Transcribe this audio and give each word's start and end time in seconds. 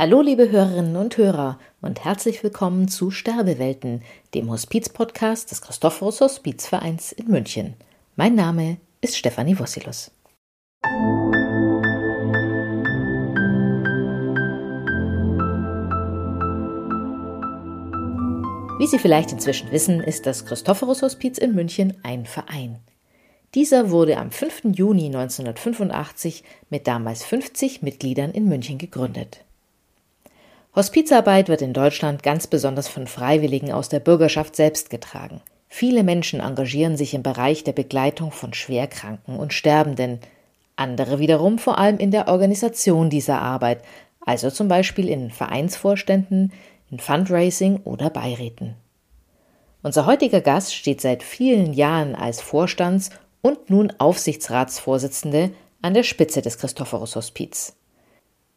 Hallo, 0.00 0.20
liebe 0.20 0.48
Hörerinnen 0.48 0.94
und 0.94 1.16
Hörer 1.16 1.58
und 1.80 2.04
herzlich 2.04 2.44
willkommen 2.44 2.86
zu 2.86 3.10
Sterbewelten, 3.10 4.04
dem 4.32 4.48
Hospiz-Podcast 4.48 5.50
des 5.50 5.60
Christophorus 5.60 6.20
Hospizvereins 6.20 7.10
in 7.10 7.26
München. 7.26 7.74
Mein 8.14 8.36
Name 8.36 8.76
ist 9.00 9.16
Stefanie 9.16 9.58
Wossilus. 9.58 10.12
Wie 18.78 18.86
Sie 18.86 19.00
vielleicht 19.00 19.32
inzwischen 19.32 19.72
wissen, 19.72 20.00
ist 20.00 20.26
das 20.26 20.46
Christophorus 20.46 21.02
Hospiz 21.02 21.38
in 21.38 21.56
München 21.56 21.96
ein 22.04 22.24
Verein. 22.24 22.78
Dieser 23.56 23.90
wurde 23.90 24.18
am 24.18 24.30
5. 24.30 24.76
Juni 24.76 25.06
1985 25.06 26.44
mit 26.70 26.86
damals 26.86 27.24
50 27.24 27.82
Mitgliedern 27.82 28.30
in 28.30 28.48
München 28.48 28.78
gegründet. 28.78 29.44
Hospizarbeit 30.78 31.48
wird 31.48 31.60
in 31.60 31.72
Deutschland 31.72 32.22
ganz 32.22 32.46
besonders 32.46 32.86
von 32.86 33.08
Freiwilligen 33.08 33.72
aus 33.72 33.88
der 33.88 33.98
Bürgerschaft 33.98 34.54
selbst 34.54 34.90
getragen. 34.90 35.40
Viele 35.66 36.04
Menschen 36.04 36.38
engagieren 36.38 36.96
sich 36.96 37.14
im 37.14 37.24
Bereich 37.24 37.64
der 37.64 37.72
Begleitung 37.72 38.30
von 38.30 38.54
Schwerkranken 38.54 39.40
und 39.40 39.52
Sterbenden, 39.52 40.20
andere 40.76 41.18
wiederum 41.18 41.58
vor 41.58 41.78
allem 41.78 41.98
in 41.98 42.12
der 42.12 42.28
Organisation 42.28 43.10
dieser 43.10 43.42
Arbeit, 43.42 43.82
also 44.20 44.50
zum 44.50 44.68
Beispiel 44.68 45.08
in 45.08 45.32
Vereinsvorständen, 45.32 46.52
in 46.92 47.00
Fundraising 47.00 47.80
oder 47.82 48.08
Beiräten. 48.08 48.76
Unser 49.82 50.06
heutiger 50.06 50.42
Gast 50.42 50.76
steht 50.76 51.00
seit 51.00 51.24
vielen 51.24 51.72
Jahren 51.72 52.14
als 52.14 52.40
Vorstands- 52.40 53.10
und 53.42 53.68
nun 53.68 53.92
Aufsichtsratsvorsitzende 53.98 55.50
an 55.82 55.94
der 55.94 56.04
Spitze 56.04 56.40
des 56.40 56.56
Christophorus 56.56 57.16
Hospiz. 57.16 57.74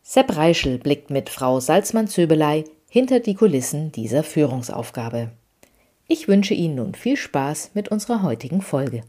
Sepp 0.03 0.35
Reischel 0.35 0.77
blickt 0.79 1.09
mit 1.09 1.29
Frau 1.29 1.59
Salzmann-Zöbelei 1.59 2.65
hinter 2.89 3.19
die 3.19 3.35
Kulissen 3.35 3.91
dieser 3.91 4.23
Führungsaufgabe. 4.23 5.31
Ich 6.07 6.27
wünsche 6.27 6.53
Ihnen 6.53 6.75
nun 6.75 6.95
viel 6.95 7.15
Spaß 7.15 7.71
mit 7.73 7.89
unserer 7.89 8.21
heutigen 8.21 8.61
Folge. 8.61 9.03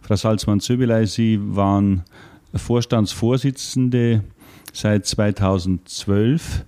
Frau 0.00 0.16
Salzmann-Zöbelei, 0.16 1.04
Sie 1.04 1.38
waren 1.40 2.04
Vorstandsvorsitzende 2.54 4.24
seit 4.72 5.04
2012 5.04 6.64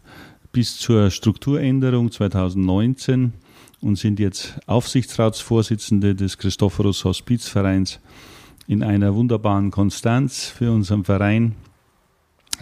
bis 0.53 0.78
zur 0.78 1.11
Strukturänderung 1.11 2.11
2019 2.11 3.33
und 3.81 3.97
sind 3.97 4.20
jetzt 4.20 4.59
Aufsichtsratsvorsitzende 4.67 6.15
des 6.15 6.37
Christophorus 6.37 7.05
Hospizvereins 7.05 8.00
in 8.69 8.83
einer 8.83 9.15
wunderbaren 9.15 9.70
Konstanz 9.70 10.47
für 10.47 10.70
unseren 10.70 11.05
Verein. 11.05 11.55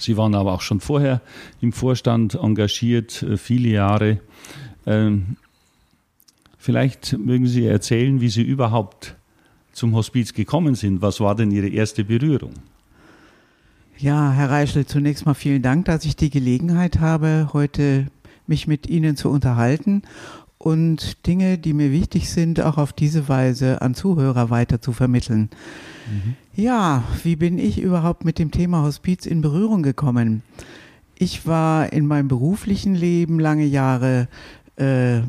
Sie 0.01 0.17
waren 0.17 0.35
aber 0.35 0.53
auch 0.53 0.61
schon 0.61 0.81
vorher 0.81 1.21
im 1.61 1.73
Vorstand 1.73 2.35
engagiert, 2.35 3.23
äh, 3.23 3.37
viele 3.37 3.69
Jahre. 3.69 4.21
Ähm, 4.87 5.37
vielleicht 6.59 7.19
mögen 7.19 7.47
Sie 7.47 7.67
erzählen, 7.67 8.21
wie 8.21 8.29
Sie 8.29 8.43
überhaupt 8.43 9.17
zum 9.73 9.95
Hospiz 9.95 10.33
gekommen 10.35 10.75
sind. 10.75 11.03
Was 11.03 11.21
war 11.21 11.35
denn 11.35 11.51
Ihre 11.51 11.69
erste 11.69 12.05
Berührung? 12.05 12.55
Ja, 13.99 14.33
Herr 14.33 14.51
Reischel, 14.51 14.87
zunächst 14.87 15.27
mal 15.27 15.35
vielen 15.35 15.63
Dank, 15.63 15.85
dass 15.85 16.05
ich 16.05 16.17
die 16.17 16.31
Gelegenheit 16.31 17.01
habe, 17.01 17.51
heute 17.53 18.07
mich 18.47 18.67
mit 18.67 18.89
Ihnen 18.89 19.15
zu 19.15 19.29
unterhalten 19.29 20.03
und 20.63 21.27
Dinge, 21.27 21.57
die 21.57 21.73
mir 21.73 21.91
wichtig 21.91 22.29
sind, 22.29 22.61
auch 22.61 22.77
auf 22.77 22.93
diese 22.93 23.31
Weise 23.31 23.81
an 23.81 23.95
Zuhörer 23.95 24.51
weiter 24.51 24.83
zu 24.83 24.93
vermitteln. 24.93 25.49
Mhm. 26.07 26.35
Ja, 26.55 27.03
wie 27.23 27.37
bin 27.37 27.59
ich 27.59 27.81
überhaupt 27.81 28.27
mit 28.27 28.39
dem 28.39 28.51
Thema 28.51 28.83
Hospiz 28.83 29.25
in 29.25 29.41
Berührung 29.41 29.83
gekommen? 29.83 30.43
Ich 31.15 31.47
war 31.47 31.95
in 31.95 32.07
meinem 32.07 32.29
beruflichen 32.29 32.95
Leben 32.95 33.41
lange 33.41 33.65
Jahre 33.65 34.29
äh, 34.77 35.21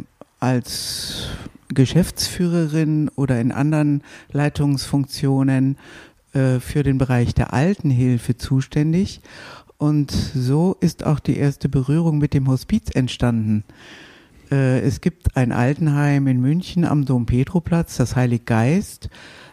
als 0.42 1.28
Geschäftsführerin 1.70 3.10
oder 3.16 3.40
in 3.40 3.54
anderen 3.54 4.04
Leitungsfunktionen 4.34 5.78
äh, 6.34 6.60
für 6.60 6.84
den 6.84 6.98
Bereich 6.98 7.34
der 7.34 7.54
Altenhilfe 7.54 8.36
zuständig. 8.36 9.22
Und 9.78 10.12
so 10.12 10.76
ist 10.82 11.06
auch 11.06 11.22
die 11.22 11.38
erste 11.38 11.70
Berührung 11.70 12.18
mit 12.18 12.34
dem 12.34 12.50
Hospiz 12.50 12.90
entstanden. 12.94 13.64
Äh, 14.52 14.80
es 14.82 15.02
gibt 15.02 15.38
ein 15.38 15.52
Altenheim 15.52 16.28
in 16.28 16.42
München 16.42 16.86
am 16.86 17.06
Dom-Petro-Platz, 17.06 17.98
das 17.98 18.16
Heilig 18.16 18.46
Geist. 18.46 19.10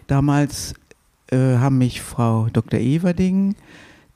Damals 0.06 0.75
äh, 1.31 1.36
haben 1.36 1.78
mich 1.78 2.03
Frau 2.03 2.48
Dr. 2.53 2.81
Everding, 2.81 3.54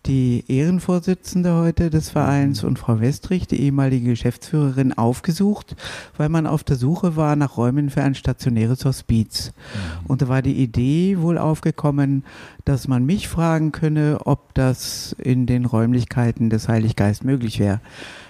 die 0.06 0.44
Ehrenvorsitzende 0.48 1.54
heute 1.54 1.88
des 1.88 2.10
Vereins, 2.10 2.64
und 2.64 2.78
Frau 2.78 3.00
Westrich, 3.00 3.46
die 3.46 3.60
ehemalige 3.60 4.10
Geschäftsführerin, 4.10 4.92
aufgesucht, 4.92 5.76
weil 6.16 6.28
man 6.28 6.46
auf 6.46 6.64
der 6.64 6.76
Suche 6.76 7.14
war 7.16 7.36
nach 7.36 7.56
Räumen 7.56 7.90
für 7.90 8.02
ein 8.02 8.14
stationäres 8.14 8.84
Hospiz. 8.84 9.52
Mhm. 9.52 10.06
Und 10.06 10.22
da 10.22 10.28
war 10.28 10.42
die 10.42 10.60
Idee 10.60 11.18
wohl 11.20 11.38
aufgekommen, 11.38 12.24
dass 12.64 12.88
man 12.88 13.06
mich 13.06 13.28
fragen 13.28 13.70
könne, 13.70 14.18
ob 14.24 14.54
das 14.54 15.14
in 15.18 15.46
den 15.46 15.64
Räumlichkeiten 15.64 16.50
des 16.50 16.68
Heiliggeist 16.68 17.24
möglich 17.24 17.60
wäre. 17.60 17.80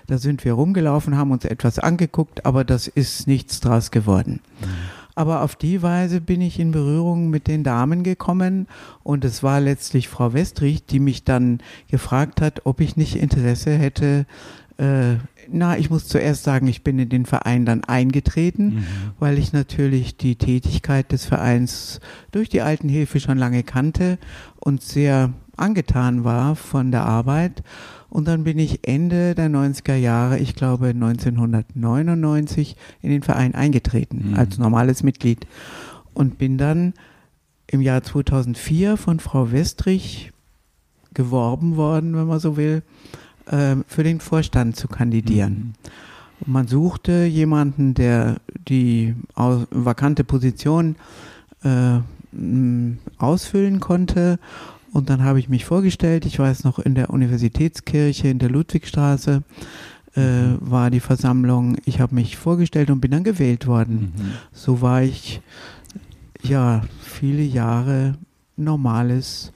Da 0.07 0.19
sind 0.19 0.45
wir 0.45 0.53
rumgelaufen, 0.55 1.17
haben 1.17 1.31
uns 1.31 1.45
etwas 1.45 1.79
angeguckt, 1.79 2.45
aber 2.45 2.65
das 2.65 2.87
ist 2.87 3.27
nichts 3.27 3.61
draus 3.61 3.91
geworden. 3.91 4.41
Mhm. 4.61 4.67
Aber 5.15 5.43
auf 5.43 5.57
die 5.57 5.83
Weise 5.83 6.21
bin 6.21 6.41
ich 6.41 6.59
in 6.59 6.73
Berührung 6.73 7.29
mit 7.29 7.47
den 7.47 7.65
Damen 7.65 8.03
gekommen 8.03 8.67
und 9.03 9.25
es 9.25 9.43
war 9.43 9.61
letztlich 9.61 10.09
Frau 10.09 10.33
Westrich, 10.33 10.87
die 10.87 11.01
mich 11.01 11.25
dann 11.25 11.59
gefragt 11.91 12.41
hat, 12.41 12.63
ob 12.65 12.81
ich 12.81 12.97
nicht 12.97 13.17
Interesse 13.17 13.77
hätte, 13.77 14.27
äh, 14.79 15.17
na, 15.51 15.77
ich 15.77 15.91
muss 15.91 16.09
zuerst 16.09 16.45
sagen, 16.45 16.67
ich 16.67 16.83
bin 16.83 16.99
in 16.99 17.09
den 17.09 17.27
Verein 17.27 17.67
dann 17.67 17.85
eingetreten, 17.85 18.65
mhm. 18.65 18.85
weil 19.19 19.39
ich 19.39 19.53
natürlich 19.53 20.17
die 20.17 20.37
Tätigkeit 20.37 21.13
des 21.13 21.27
Vereins 21.27 22.01
durch 22.31 22.49
die 22.49 22.63
Altenhilfe 22.63 23.21
schon 23.21 23.39
lange 23.39 23.63
kannte 23.63 24.19
und 24.59 24.83
sehr 24.83 25.33
angetan 25.57 26.25
war 26.25 26.57
von 26.57 26.91
der 26.91 27.05
Arbeit. 27.05 27.63
Und 28.13 28.29
dann 28.29 28.45
bin 28.45 28.59
ich 28.59 28.87
Ende 28.87 29.35
der 29.35 29.49
90er 29.49 29.95
Jahre, 29.95 30.39
ich 30.39 30.55
glaube 30.55 30.89
1999, 30.89 32.77
in 33.01 33.09
den 33.09 33.23
Verein 33.23 33.55
eingetreten 33.55 34.33
mhm. 34.33 34.35
als 34.37 34.59
normales 34.59 35.03
Mitglied 35.03 35.47
und 36.13 36.37
bin 36.37 36.59
dann 36.59 36.93
im 37.69 37.81
Jahr 37.81 38.03
2004 38.03 38.99
von 38.99 39.19
Frau 39.19 39.51
Westrich 39.51 40.31
geworben 41.15 41.77
worden, 41.77 42.15
wenn 42.15 42.27
man 42.27 42.39
so 42.39 42.59
will, 42.59 42.83
äh, 43.47 43.77
für 43.87 44.05
den 44.05 44.21
Vorstand 44.21 44.77
zu 44.77 44.89
kandidieren. 44.89 45.73
Mhm. 46.45 46.53
man 46.53 46.69
suchte 46.69 47.25
jemanden, 47.25 47.95
der 47.95 48.43
die 48.69 49.15
vakante 49.35 50.23
Position 50.23 50.97
äh, 51.65 52.01
ausfüllen 53.17 53.81
konnte 53.81 54.39
und 54.93 55.09
dann 55.09 55.23
habe 55.23 55.39
ich 55.39 55.49
mich 55.49 55.65
vorgestellt, 55.65 56.27
ich 56.27 56.39
weiß 56.39 56.65
noch, 56.65 56.79
in 56.79 56.95
der 56.95 57.11
Universitätskirche 57.11 58.29
in 58.29 58.39
der 58.39 58.51
Ludwigstraße 58.51 59.43
äh, 60.15 60.21
mhm. 60.21 60.59
war 60.61 60.91
die 60.91 61.01
Versammlung. 61.01 61.79
Ich 61.85 62.01
habe 62.01 62.15
mich 62.15 62.37
vorgestellt 62.37 62.91
und 62.91 63.01
bin 63.01 63.11
dann 63.11 63.25
gewählt 63.25 63.67
worden. 63.67 64.13
Mhm. 64.15 64.33
So 64.53 64.83
war 64.83 65.03
ich 65.03 65.41
ja 66.43 66.83
viele 67.01 67.43
Jahre 67.43 68.17
normales 68.57 69.53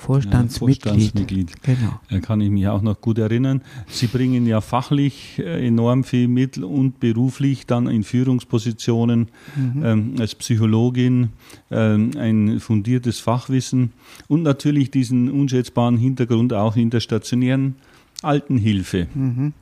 Vorstandsmitglied. 0.00 0.84
Ja, 0.84 0.92
Vorstandsmitglied. 0.92 1.62
Genau. 1.62 2.00
Da 2.08 2.18
kann 2.20 2.40
ich 2.40 2.50
mich 2.50 2.66
auch 2.68 2.82
noch 2.82 3.00
gut 3.00 3.18
erinnern. 3.18 3.62
Sie 3.86 4.06
bringen 4.06 4.46
ja 4.46 4.60
fachlich 4.60 5.38
äh, 5.38 5.66
enorm 5.66 6.04
viel 6.04 6.28
mit 6.28 6.58
und 6.58 7.00
beruflich 7.00 7.66
dann 7.66 7.86
in 7.86 8.02
Führungspositionen 8.02 9.28
mhm. 9.56 9.84
ähm, 9.84 10.14
als 10.18 10.34
Psychologin 10.34 11.30
ähm, 11.70 12.12
ein 12.18 12.60
fundiertes 12.60 13.20
Fachwissen 13.20 13.92
und 14.28 14.42
natürlich 14.42 14.90
diesen 14.90 15.30
unschätzbaren 15.30 15.96
Hintergrund 15.96 16.52
auch 16.52 16.76
in 16.76 16.90
der 16.90 17.00
stationären 17.00 17.76
Altenhilfe. 18.22 19.06
Mhm. 19.14 19.52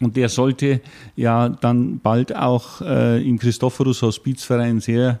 Und 0.00 0.16
der 0.16 0.28
sollte 0.28 0.80
ja 1.16 1.48
dann 1.48 1.98
bald 1.98 2.36
auch 2.36 2.80
äh, 2.82 3.26
im 3.26 3.38
Christophorus 3.38 4.02
Hospizverein 4.02 4.80
sehr 4.80 5.10
ähm, 5.10 5.18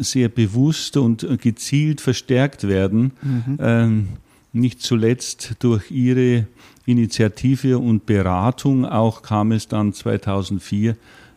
sehr 0.00 0.28
bewusst 0.28 0.96
und 0.96 1.40
gezielt 1.40 2.00
verstärkt 2.00 2.66
werden. 2.66 3.12
Mhm. 3.22 3.58
Ähm, 3.60 4.08
nicht 4.52 4.82
zuletzt 4.82 5.56
durch 5.60 5.90
ihre 5.90 6.46
Initiative 6.86 7.78
und 7.78 8.06
Beratung 8.06 8.86
auch 8.86 9.22
kam 9.22 9.52
es 9.52 9.68
dann 9.68 9.92
2004 9.92 10.96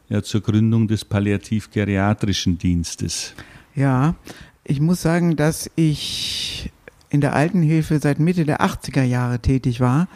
ja, 0.10 0.24
zur 0.24 0.42
Gründung 0.42 0.88
des 0.88 1.06
palliativ-geriatrischen 1.06 2.58
Dienstes. 2.58 3.34
Ja, 3.76 4.16
ich 4.64 4.80
muss 4.80 5.02
sagen, 5.02 5.36
dass 5.36 5.70
ich 5.76 6.72
in 7.10 7.22
der 7.22 7.36
Altenhilfe 7.36 8.00
seit 8.00 8.20
Mitte 8.20 8.46
der 8.46 8.62
80er 8.62 9.04
Jahre 9.04 9.40
tätig 9.40 9.80
war 9.80 10.08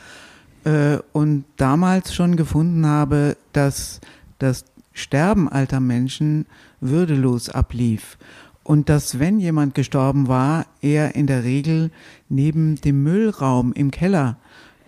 äh, 0.63 0.97
und 1.11 1.45
damals 1.57 2.13
schon 2.13 2.37
gefunden 2.37 2.85
habe, 2.85 3.37
dass 3.53 3.99
das 4.39 4.65
Sterben 4.93 5.49
alter 5.49 5.81
Menschen 5.81 6.45
würdelos 6.89 7.49
ablief 7.49 8.17
und 8.65 8.89
dass, 8.89 9.19
wenn 9.19 9.39
jemand 9.39 9.75
gestorben 9.75 10.27
war, 10.27 10.65
er 10.81 11.13
in 11.13 11.27
der 11.27 11.43
Regel 11.43 11.91
neben 12.29 12.81
dem 12.81 13.03
Müllraum 13.03 13.73
im 13.73 13.91
Keller 13.91 14.37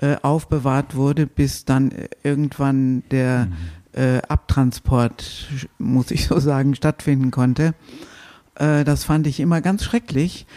äh, 0.02 0.16
aufbewahrt 0.24 0.96
wurde, 0.96 1.28
bis 1.28 1.64
dann 1.64 1.92
irgendwann 2.24 3.04
der 3.12 3.46
mhm. 3.46 4.02
äh, 4.02 4.22
Abtransport, 4.28 5.48
muss 5.78 6.10
ich 6.10 6.26
so 6.26 6.40
sagen, 6.40 6.74
stattfinden 6.74 7.30
konnte. 7.30 7.76
Äh, 8.56 8.84
das 8.84 9.04
fand 9.04 9.28
ich 9.28 9.40
immer 9.40 9.62
ganz 9.62 9.84
schrecklich 9.84 10.48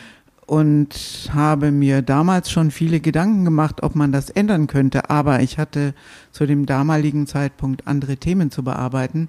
und 0.46 1.30
habe 1.34 1.72
mir 1.72 2.00
damals 2.00 2.50
schon 2.50 2.70
viele 2.70 3.00
Gedanken 3.00 3.44
gemacht, 3.44 3.82
ob 3.82 3.94
man 3.94 4.12
das 4.12 4.30
ändern 4.30 4.66
könnte. 4.66 5.10
Aber 5.10 5.42
ich 5.42 5.58
hatte 5.58 5.94
zu 6.32 6.46
dem 6.46 6.64
damaligen 6.64 7.26
Zeitpunkt 7.26 7.86
andere 7.86 8.16
Themen 8.16 8.50
zu 8.50 8.64
bearbeiten. 8.64 9.28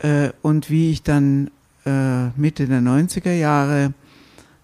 Äh, 0.00 0.30
und 0.42 0.70
wie 0.70 0.90
ich 0.90 1.02
dann 1.02 1.50
äh, 1.86 2.28
Mitte 2.36 2.66
der 2.66 2.80
90er 2.80 3.32
Jahre, 3.32 3.92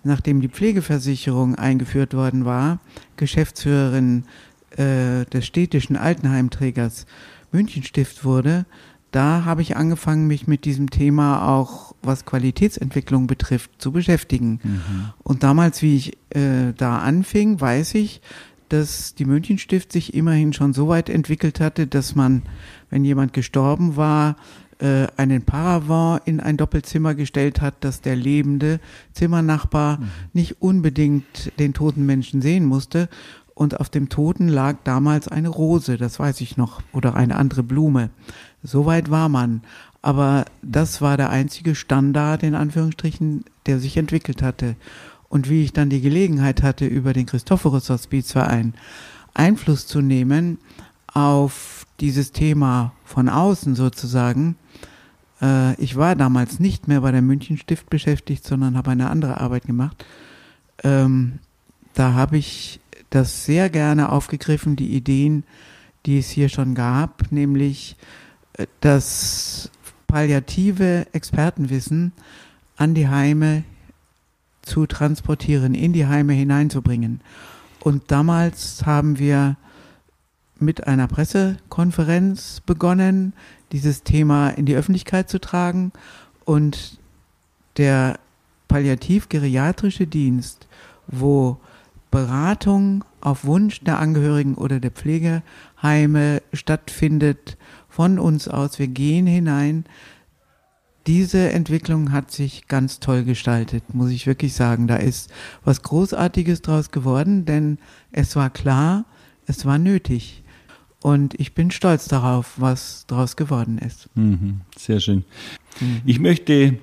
nachdem 0.03 0.41
die 0.41 0.49
Pflegeversicherung 0.49 1.55
eingeführt 1.55 2.15
worden 2.15 2.45
war, 2.45 2.79
Geschäftsführerin 3.17 4.25
äh, 4.77 5.25
des 5.27 5.47
städtischen 5.47 5.97
Altenheimträgers 5.97 7.07
Münchenstift 7.53 8.25
wurde, 8.25 8.67
da 9.15 9.45
habe 9.45 9.63
ich 9.63 9.77
angefangen, 9.77 10.27
mich 10.27 10.49
mit 10.49 10.65
diesem 10.65 10.91
Thema 10.91 11.49
auch, 11.49 11.95
was 12.03 12.25
Qualitätsentwicklung 12.25 13.29
betrifft, 13.29 13.71
zu 13.79 13.93
beschäftigen. 13.93 14.59
Mhm. 14.65 15.13
Und 15.23 15.45
damals, 15.45 15.83
wie 15.83 15.95
ich 15.95 16.19
äh, 16.31 16.73
da 16.77 16.99
anfing, 16.99 17.61
weiß 17.61 17.95
ich, 17.95 18.21
dass 18.71 19.15
die 19.15 19.25
Münchenstift 19.25 19.93
sich 19.93 20.15
immerhin 20.15 20.53
schon 20.53 20.73
so 20.73 20.89
weit 20.89 21.09
entwickelt 21.09 21.61
hatte, 21.61 21.87
dass 21.87 22.17
man, 22.17 22.43
wenn 22.91 23.05
jemand 23.05 23.33
gestorben 23.33 23.95
war, 23.95 24.35
äh, 24.81 25.07
einen 25.17 25.43
Paravent 25.43 26.23
in 26.27 26.41
ein 26.41 26.57
Doppelzimmer 26.57 27.15
gestellt 27.15 27.61
hat, 27.61 27.75
dass 27.81 28.01
der 28.01 28.17
lebende 28.17 28.81
Zimmernachbar 29.13 29.99
mhm. 29.99 30.09
nicht 30.33 30.63
unbedingt 30.63 31.53
den 31.59 31.75
toten 31.75 32.07
Menschen 32.07 32.43
sehen 32.43 32.65
musste. 32.65 33.09
Und 33.55 33.79
auf 33.79 33.89
dem 33.89 34.09
Toten 34.09 34.49
lag 34.49 34.77
damals 34.83 35.29
eine 35.29 35.49
Rose, 35.49 35.97
das 35.97 36.19
weiß 36.19 36.41
ich 36.41 36.57
noch, 36.57 36.83
oder 36.93 37.15
eine 37.15 37.37
andere 37.37 37.63
Blume. 37.63 38.11
So 38.63 38.85
weit 38.85 39.11
war 39.11 39.29
man. 39.29 39.63
Aber 40.03 40.45
das 40.61 41.01
war 41.01 41.17
der 41.17 41.31
einzige 41.31 41.75
Standard, 41.75 42.43
in 42.43 42.55
Anführungsstrichen, 42.55 43.45
der 43.67 43.79
sich 43.79 43.97
entwickelt 43.97 44.43
hatte. 44.43 44.77
Und 45.29 45.49
wie 45.49 45.63
ich 45.63 45.73
dann 45.73 45.89
die 45.89 46.01
Gelegenheit 46.01 46.63
hatte, 46.63 46.87
über 46.87 47.13
den 47.13 47.27
Christophorus 47.27 47.91
Hospizverein 47.91 48.75
Einfluss 49.35 49.87
zu 49.87 50.01
nehmen 50.01 50.59
auf 51.13 51.87
dieses 52.01 52.33
Thema 52.33 52.93
von 53.05 53.29
außen 53.29 53.75
sozusagen. 53.75 54.57
Äh, 55.41 55.75
ich 55.81 55.97
war 55.97 56.17
damals 56.17 56.61
nicht 56.61 56.89
mehr 56.89 57.01
bei 57.01 57.13
der 57.13 57.23
München 57.23 57.59
Stift 57.59 57.91
beschäftigt, 57.91 58.45
sondern 58.45 58.77
habe 58.77 58.91
eine 58.91 59.11
andere 59.11 59.41
Arbeit 59.41 59.67
gemacht. 59.67 60.05
Ähm, 60.83 61.39
da 61.95 62.15
habe 62.15 62.39
ich 62.39 62.81
das 63.11 63.45
sehr 63.45 63.71
gerne 63.71 64.11
aufgegriffen, 64.11 64.77
die 64.77 64.95
Ideen, 64.95 65.45
die 66.07 66.19
es 66.19 66.29
hier 66.29 66.49
schon 66.49 66.75
gab, 66.75 67.31
nämlich 67.31 67.97
das 68.81 69.71
palliative 70.07 71.07
Expertenwissen 71.13 72.13
an 72.77 72.95
die 72.95 73.09
Heime 73.09 73.65
zu 74.63 74.87
transportieren, 74.87 75.75
in 75.75 75.93
die 75.93 76.07
Heime 76.07 76.33
hineinzubringen. 76.33 77.21
Und 77.81 78.11
damals 78.11 78.87
haben 78.87 79.19
wir 79.19 79.57
mit 80.59 80.87
einer 80.87 81.09
Pressekonferenz 81.09 82.63
begonnen, 82.65 83.33
dieses 83.73 84.03
Thema 84.03 84.51
in 84.51 84.67
die 84.67 84.77
Öffentlichkeit 84.77 85.29
zu 85.29 85.41
tragen. 85.41 85.93
Und 86.45 86.99
der 87.77 88.19
palliativ-geriatrische 88.69 90.07
Dienst, 90.07 90.69
wo 91.07 91.59
Beratung 92.11 93.05
auf 93.21 93.45
Wunsch 93.45 93.81
der 93.81 93.99
Angehörigen 93.99 94.55
oder 94.55 94.79
der 94.79 94.93
Pflegeheime 94.93 96.43
stattfindet, 96.53 97.57
von 97.89 98.19
uns 98.19 98.49
aus, 98.49 98.79
wir 98.79 98.89
gehen 98.89 99.27
hinein. 99.27 99.85
Diese 101.07 101.51
Entwicklung 101.51 102.13
hat 102.13 102.31
sich 102.31 102.67
ganz 102.67 102.99
toll 102.99 103.25
gestaltet, 103.25 103.95
muss 103.95 104.11
ich 104.11 104.27
wirklich 104.27 104.55
sagen. 104.55 104.87
Da 104.87 104.97
ist 104.97 105.31
was 105.65 105.83
Großartiges 105.83 106.63
draus 106.63 106.91
geworden, 106.91 107.45
denn 107.45 107.79
es 108.11 108.37
war 108.37 108.51
klar, 108.51 109.05
es 109.47 109.67
war 109.67 109.79
nötig. 109.79 110.44
Und 111.05 111.39
ich 111.39 111.53
bin 111.53 111.71
stolz 111.71 112.09
darauf, 112.09 112.55
was 112.57 113.05
daraus 113.07 113.37
geworden 113.37 113.77
ist. 113.77 114.09
Mhm, 114.15 114.63
sehr 114.75 115.01
schön. 115.01 115.23
Mhm. 115.79 116.01
Ich 116.07 116.19
möchte 116.19 116.79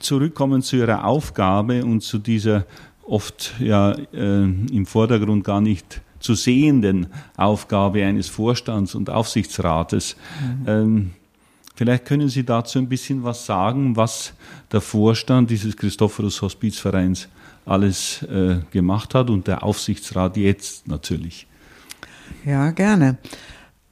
zurückkommen 0.00 0.62
zu 0.62 0.74
Ihrer 0.74 1.04
Aufgabe 1.04 1.84
und 1.84 2.00
zu 2.00 2.18
dieser 2.18 2.66
oft 3.04 3.54
ja 3.60 3.92
äh, 3.92 4.42
im 4.42 4.84
Vordergrund 4.84 5.44
gar 5.44 5.60
nicht 5.60 6.00
zu 6.18 6.34
sehenden 6.34 7.06
Aufgabe 7.36 8.04
eines 8.04 8.26
Vorstands 8.26 8.96
und 8.96 9.10
Aufsichtsrates. 9.10 10.16
Mhm. 10.40 10.64
Ähm, 10.66 11.10
vielleicht 11.76 12.04
können 12.04 12.28
Sie 12.28 12.44
dazu 12.44 12.80
ein 12.80 12.88
bisschen 12.88 13.22
was 13.22 13.46
sagen, 13.46 13.94
was 13.94 14.34
der 14.72 14.80
Vorstand 14.80 15.50
dieses 15.50 15.76
Christophorus 15.76 16.42
Hospizvereins 16.42 17.28
alles 17.64 18.24
äh, 18.24 18.56
gemacht 18.72 19.14
hat 19.14 19.30
und 19.30 19.46
der 19.46 19.62
Aufsichtsrat 19.62 20.36
jetzt 20.36 20.88
natürlich. 20.88 21.46
Ja, 22.44 22.70
gerne. 22.70 23.18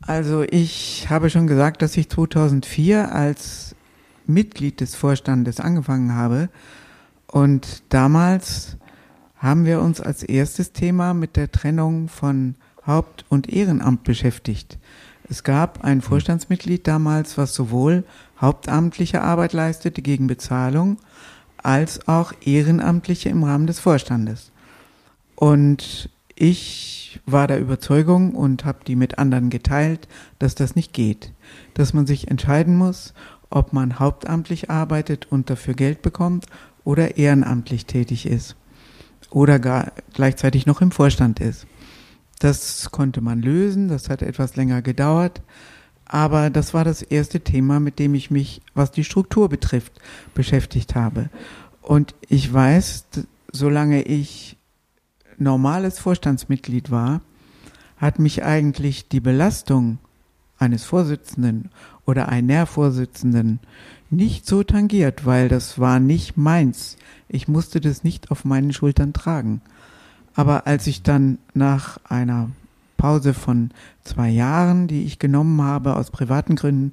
Also 0.00 0.42
ich 0.42 1.06
habe 1.08 1.30
schon 1.30 1.46
gesagt, 1.46 1.82
dass 1.82 1.96
ich 1.96 2.08
2004 2.10 3.12
als 3.12 3.74
Mitglied 4.26 4.80
des 4.80 4.94
Vorstandes 4.94 5.60
angefangen 5.60 6.14
habe 6.14 6.48
und 7.26 7.82
damals 7.88 8.76
haben 9.36 9.64
wir 9.64 9.80
uns 9.80 10.00
als 10.00 10.22
erstes 10.22 10.72
Thema 10.72 11.14
mit 11.14 11.36
der 11.36 11.50
Trennung 11.50 12.08
von 12.08 12.54
Haupt- 12.86 13.24
und 13.28 13.52
Ehrenamt 13.52 14.04
beschäftigt. 14.04 14.78
Es 15.28 15.42
gab 15.42 15.84
ein 15.84 16.00
Vorstandsmitglied 16.00 16.86
damals, 16.86 17.36
was 17.38 17.54
sowohl 17.54 18.04
hauptamtliche 18.40 19.22
Arbeit 19.22 19.52
leistete 19.52 20.02
gegen 20.02 20.26
Bezahlung 20.26 20.98
als 21.56 22.08
auch 22.08 22.32
ehrenamtliche 22.42 23.30
im 23.30 23.42
Rahmen 23.42 23.66
des 23.66 23.80
Vorstandes. 23.80 24.52
Und 25.34 26.10
ich 26.36 27.20
war 27.26 27.46
der 27.46 27.60
Überzeugung 27.60 28.34
und 28.34 28.64
habe 28.64 28.84
die 28.86 28.96
mit 28.96 29.18
anderen 29.18 29.50
geteilt, 29.50 30.08
dass 30.38 30.54
das 30.54 30.74
nicht 30.74 30.92
geht, 30.92 31.32
dass 31.74 31.94
man 31.94 32.06
sich 32.06 32.28
entscheiden 32.28 32.76
muss, 32.76 33.14
ob 33.50 33.72
man 33.72 33.98
hauptamtlich 33.98 34.70
arbeitet 34.70 35.30
und 35.30 35.48
dafür 35.48 35.74
Geld 35.74 36.02
bekommt 36.02 36.46
oder 36.82 37.16
ehrenamtlich 37.16 37.86
tätig 37.86 38.26
ist 38.26 38.56
oder 39.30 39.58
gar 39.58 39.92
gleichzeitig 40.12 40.66
noch 40.66 40.80
im 40.80 40.90
Vorstand 40.90 41.40
ist. 41.40 41.66
Das 42.40 42.90
konnte 42.90 43.20
man 43.20 43.40
lösen, 43.40 43.88
das 43.88 44.08
hat 44.10 44.22
etwas 44.22 44.56
länger 44.56 44.82
gedauert, 44.82 45.40
aber 46.04 46.50
das 46.50 46.74
war 46.74 46.84
das 46.84 47.02
erste 47.02 47.40
Thema, 47.40 47.80
mit 47.80 47.98
dem 47.98 48.14
ich 48.14 48.30
mich, 48.30 48.60
was 48.74 48.90
die 48.90 49.04
Struktur 49.04 49.48
betrifft, 49.48 49.92
beschäftigt 50.34 50.94
habe. 50.94 51.30
Und 51.80 52.14
ich 52.28 52.52
weiß, 52.52 53.06
solange 53.52 54.02
ich 54.02 54.56
normales 55.38 55.98
Vorstandsmitglied 55.98 56.90
war, 56.90 57.20
hat 57.96 58.18
mich 58.18 58.44
eigentlich 58.44 59.08
die 59.08 59.20
Belastung 59.20 59.98
eines 60.58 60.84
Vorsitzenden 60.84 61.70
oder 62.06 62.28
einer 62.28 62.66
Vorsitzenden 62.66 63.60
nicht 64.10 64.46
so 64.46 64.62
tangiert, 64.62 65.26
weil 65.26 65.48
das 65.48 65.78
war 65.78 66.00
nicht 66.00 66.36
meins. 66.36 66.96
Ich 67.28 67.48
musste 67.48 67.80
das 67.80 68.04
nicht 68.04 68.30
auf 68.30 68.44
meinen 68.44 68.72
Schultern 68.72 69.12
tragen. 69.12 69.60
Aber 70.34 70.66
als 70.66 70.86
ich 70.86 71.02
dann 71.02 71.38
nach 71.54 71.98
einer 72.08 72.50
Pause 72.96 73.34
von 73.34 73.70
zwei 74.02 74.30
Jahren, 74.30 74.88
die 74.88 75.04
ich 75.04 75.18
genommen 75.18 75.60
habe 75.62 75.96
aus 75.96 76.10
privaten 76.10 76.56
Gründen, 76.56 76.92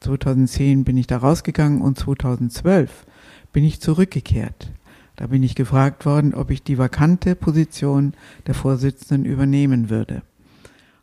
2010 0.00 0.84
bin 0.84 0.96
ich 0.96 1.06
da 1.06 1.18
rausgegangen 1.18 1.82
und 1.82 1.98
2012 1.98 3.06
bin 3.52 3.64
ich 3.64 3.80
zurückgekehrt. 3.80 4.70
Da 5.20 5.26
bin 5.26 5.42
ich 5.42 5.54
gefragt 5.54 6.06
worden, 6.06 6.32
ob 6.32 6.50
ich 6.50 6.62
die 6.62 6.78
vakante 6.78 7.34
Position 7.34 8.14
der 8.46 8.54
Vorsitzenden 8.54 9.30
übernehmen 9.30 9.90
würde. 9.90 10.22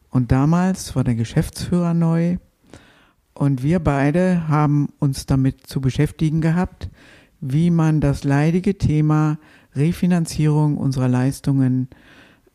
Und 0.10 0.32
damals 0.32 0.96
war 0.96 1.04
der 1.04 1.14
Geschäftsführer 1.14 1.94
neu 1.94 2.38
und 3.36 3.62
wir 3.62 3.78
beide 3.78 4.48
haben 4.48 4.90
uns 4.98 5.28
damit 5.28 5.68
zu 5.68 5.82
beschäftigen 5.82 6.42
gehabt, 6.42 6.90
wie 7.42 7.70
man 7.70 8.02
das 8.02 8.24
leidige 8.24 8.80
Thema 8.80 9.38
Refinanzierung 9.76 10.78
unserer 10.78 11.10
Leistungen 11.10 11.88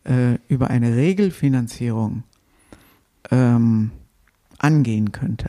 äh, 0.03 0.39
über 0.49 0.69
eine 0.69 0.97
Regelfinanzierung 0.97 2.25
ähm, 3.31 3.93
angehen 4.59 5.13
könnte. 5.13 5.49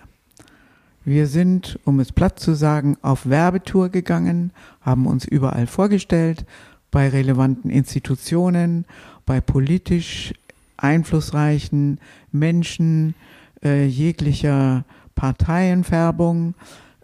Wir 1.05 1.27
sind, 1.27 1.77
um 1.83 1.99
es 1.99 2.13
platt 2.13 2.39
zu 2.39 2.53
sagen, 2.53 2.97
auf 3.01 3.27
Werbetour 3.27 3.89
gegangen, 3.89 4.53
haben 4.81 5.05
uns 5.05 5.25
überall 5.25 5.67
vorgestellt, 5.67 6.45
bei 6.91 7.09
relevanten 7.09 7.69
Institutionen, 7.69 8.85
bei 9.25 9.41
politisch 9.41 10.33
einflussreichen 10.77 11.99
Menschen 12.31 13.15
äh, 13.63 13.85
jeglicher 13.85 14.85
Parteienfärbung 15.15 16.53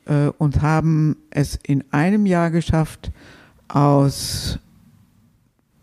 äh, 0.06 0.28
und 0.38 0.62
haben 0.62 1.18
es 1.30 1.56
in 1.56 1.84
einem 1.92 2.26
Jahr 2.26 2.52
geschafft, 2.52 3.12
aus 3.68 4.60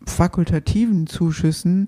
fakultativen 0.06 1.06
Zuschüssen 1.06 1.87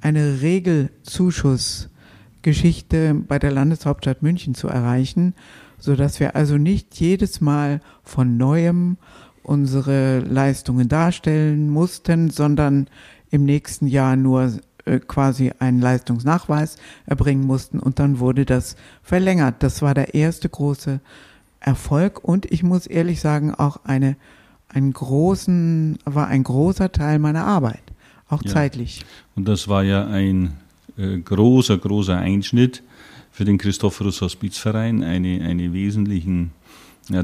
eine 0.00 0.40
Regelzuschussgeschichte 0.40 3.14
bei 3.14 3.38
der 3.38 3.50
Landeshauptstadt 3.50 4.22
München 4.22 4.54
zu 4.54 4.68
erreichen, 4.68 5.34
so 5.78 5.96
dass 5.96 6.20
wir 6.20 6.36
also 6.36 6.56
nicht 6.56 6.98
jedes 6.98 7.40
Mal 7.40 7.80
von 8.02 8.36
neuem 8.36 8.96
unsere 9.42 10.20
Leistungen 10.20 10.88
darstellen 10.88 11.70
mussten, 11.70 12.30
sondern 12.30 12.88
im 13.30 13.44
nächsten 13.44 13.86
Jahr 13.86 14.16
nur 14.16 14.52
äh, 14.84 14.98
quasi 15.00 15.52
einen 15.58 15.80
Leistungsnachweis 15.80 16.76
erbringen 17.06 17.46
mussten 17.46 17.78
und 17.78 17.98
dann 17.98 18.18
wurde 18.18 18.44
das 18.44 18.76
verlängert. 19.02 19.56
Das 19.60 19.82
war 19.82 19.94
der 19.94 20.14
erste 20.14 20.48
große 20.48 21.00
Erfolg 21.60 22.22
und 22.22 22.50
ich 22.50 22.62
muss 22.62 22.86
ehrlich 22.86 23.20
sagen 23.20 23.54
auch 23.54 23.80
eine 23.84 24.16
einen 24.68 24.92
großen 24.92 25.98
war 26.04 26.26
ein 26.26 26.42
großer 26.42 26.90
Teil 26.92 27.18
meiner 27.18 27.44
Arbeit, 27.44 27.82
auch 28.28 28.42
ja. 28.42 28.52
zeitlich. 28.52 29.04
Und 29.36 29.46
das 29.46 29.68
war 29.68 29.84
ja 29.84 30.06
ein 30.06 30.54
äh, 30.96 31.18
großer 31.18 31.78
großer 31.78 32.16
Einschnitt 32.16 32.82
für 33.36 33.44
den 33.44 33.58
Christophorus 33.58 34.22
Hospizverein, 34.22 35.02
eine 35.04 35.42
eine 35.44 35.74
wesentlichen 35.74 36.52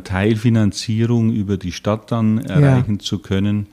Teilfinanzierung 0.04 1.33
über 1.33 1.57
die 1.57 1.73
Stadt 1.73 2.12
dann 2.12 2.37
erreichen 2.38 2.97
ja. 2.97 2.99
zu 2.99 3.19
können 3.19 3.66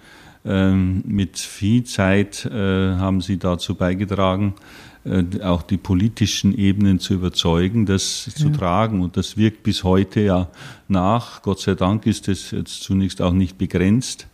ähm, 0.45 1.03
mit 1.05 1.37
viel 1.37 1.83
Zeit 1.83 2.45
äh, 2.45 2.95
haben 2.95 3.19
Sie 3.19 3.37
dazu 3.37 3.75
beigetragen, 3.75 4.53
äh, 5.03 5.41
auch 5.41 5.63
die 5.63 5.75
politischen 5.75 6.57
Ebenen 6.57 6.99
zu 6.99 7.15
überzeugen, 7.15 7.85
das 7.85 8.27
ja. 8.27 8.33
zu 8.33 8.49
tragen. 8.49 9.01
Und 9.01 9.17
das 9.17 9.35
wirkt 9.35 9.63
bis 9.63 9.83
heute 9.83 10.21
ja 10.21 10.47
nach. 10.87 11.41
Gott 11.41 11.59
sei 11.59 11.75
Dank 11.75 12.05
ist 12.05 12.29
es 12.29 12.51
jetzt 12.51 12.83
zunächst 12.83 13.21
auch 13.21 13.33
nicht 13.33 13.57
begrenzt. 13.57 14.27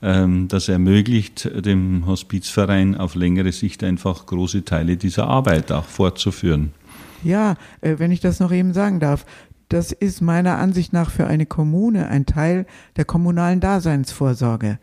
Ähm, 0.00 0.48
das 0.48 0.70
ermöglicht 0.70 1.50
dem 1.66 2.06
Hospizverein 2.06 2.96
auf 2.96 3.14
längere 3.14 3.52
Sicht 3.52 3.84
einfach 3.84 4.24
große 4.24 4.64
Teile 4.64 4.96
dieser 4.96 5.26
Arbeit 5.26 5.70
auch 5.70 5.84
fortzuführen. 5.84 6.72
Ja, 7.22 7.56
äh, 7.80 7.98
wenn 7.98 8.10
ich 8.10 8.20
das 8.20 8.40
noch 8.40 8.52
eben 8.52 8.72
sagen 8.72 9.00
darf, 9.00 9.24
das 9.68 9.90
ist 9.90 10.20
meiner 10.20 10.58
Ansicht 10.58 10.92
nach 10.92 11.10
für 11.10 11.26
eine 11.26 11.46
Kommune 11.46 12.08
ein 12.08 12.26
Teil 12.26 12.66
der 12.96 13.06
kommunalen 13.06 13.60
Daseinsvorsorge. 13.60 14.78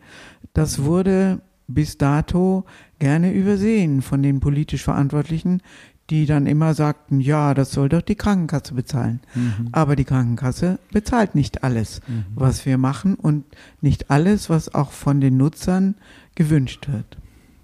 Das 0.52 0.82
wurde 0.82 1.40
bis 1.68 1.96
dato 1.96 2.64
gerne 2.98 3.32
übersehen 3.32 4.02
von 4.02 4.22
den 4.22 4.40
politisch 4.40 4.82
Verantwortlichen, 4.82 5.62
die 6.10 6.26
dann 6.26 6.46
immer 6.46 6.74
sagten, 6.74 7.20
ja, 7.20 7.54
das 7.54 7.70
soll 7.70 7.88
doch 7.88 8.02
die 8.02 8.16
Krankenkasse 8.16 8.74
bezahlen. 8.74 9.20
Mhm. 9.34 9.68
Aber 9.70 9.94
die 9.94 10.04
Krankenkasse 10.04 10.80
bezahlt 10.92 11.36
nicht 11.36 11.62
alles, 11.62 12.00
mhm. 12.08 12.24
was 12.34 12.66
wir 12.66 12.78
machen 12.78 13.14
und 13.14 13.44
nicht 13.80 14.10
alles, 14.10 14.50
was 14.50 14.74
auch 14.74 14.90
von 14.90 15.20
den 15.20 15.36
Nutzern 15.36 15.94
gewünscht 16.34 16.88
wird. 16.88 17.16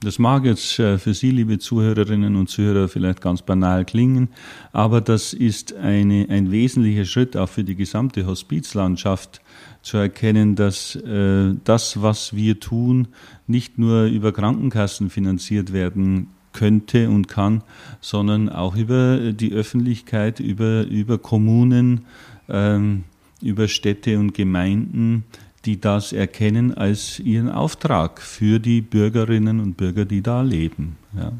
Das 0.07 0.21
mag 0.21 0.45
jetzt 0.45 0.79
äh, 0.79 0.99
für 0.99 1.15
Sie, 1.15 1.33
liebe 1.33 1.59
Zuhörerinnen 1.59 2.37
und 2.37 2.49
Zuhörer, 2.49 2.87
vielleicht 2.87 3.21
ganz 3.21 3.43
banal 3.43 3.85
klingen, 3.85 4.29
aber 4.73 5.01
das 5.01 5.33
ist 5.33 5.75
eine, 5.75 6.29
ein 6.31 6.53
wesentlicher 6.53 7.05
Schritt 7.05 7.37
auch 7.37 7.49
für 7.49 7.65
die 7.65 7.75
gesamte 7.75 8.25
Hospizlandschaft, 8.25 9.41
zu 9.83 9.97
erkennen, 9.97 10.55
dass 10.55 10.95
äh, 10.95 11.55
das, 11.65 12.03
was 12.03 12.37
wir 12.37 12.61
tun, 12.61 13.09
nicht 13.49 13.79
nur 13.79 14.05
über 14.05 14.31
Krankenkassen 14.31 15.11
finanziert 15.11 15.73
werden 15.73 16.29
könnte 16.53 17.11
und 17.11 17.27
kann, 17.27 17.65
sondern 18.01 18.49
auch 18.49 18.77
über 18.77 19.33
die 19.33 19.53
Öffentlichkeit, 19.53 20.39
über, 20.39 20.87
über 20.87 21.19
Kommunen, 21.19 22.03
ähm, 22.49 23.03
über 23.43 23.67
Städte 23.67 24.21
und 24.21 24.35
Gemeinden, 24.35 25.25
die 25.67 25.81
das 25.81 26.13
erkennen 26.13 26.75
als 26.75 27.21
ihren 27.21 27.51
Auftrag 27.51 28.21
für 28.21 28.61
die 28.61 28.81
Bürgerinnen 28.81 29.61
und 29.61 29.77
Bürger, 29.77 30.05
die 30.05 30.23
da 30.23 30.43
leben. 30.43 30.97
Ja. 31.17 31.33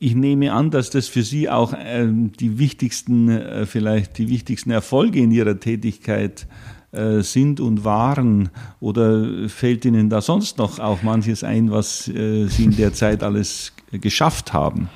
Ich 0.00 0.16
nehme 0.16 0.52
an, 0.52 0.72
dass 0.72 0.90
das 0.90 1.06
für 1.06 1.22
Sie 1.22 1.48
auch 1.48 1.72
äh, 1.72 2.08
die 2.08 2.58
wichtigsten, 2.58 3.28
äh, 3.28 3.66
vielleicht 3.66 4.18
die 4.18 4.28
wichtigsten 4.28 4.72
Erfolge 4.72 5.20
in 5.20 5.30
Ihrer 5.30 5.60
Tätigkeit 5.60 6.48
äh, 6.96 7.22
sind 7.22 7.60
und 7.60 7.84
waren? 7.84 8.48
Oder 8.80 9.48
fällt 9.48 9.84
Ihnen 9.84 10.08
da 10.08 10.20
sonst 10.20 10.58
noch 10.58 10.78
auch 10.78 11.02
manches 11.02 11.44
ein, 11.44 11.70
was 11.70 12.08
äh, 12.08 12.46
Sie 12.46 12.64
in 12.64 12.76
der 12.76 12.94
Zeit 12.94 13.22
alles 13.22 13.72
geschafft 13.92 14.52
haben? 14.52 14.88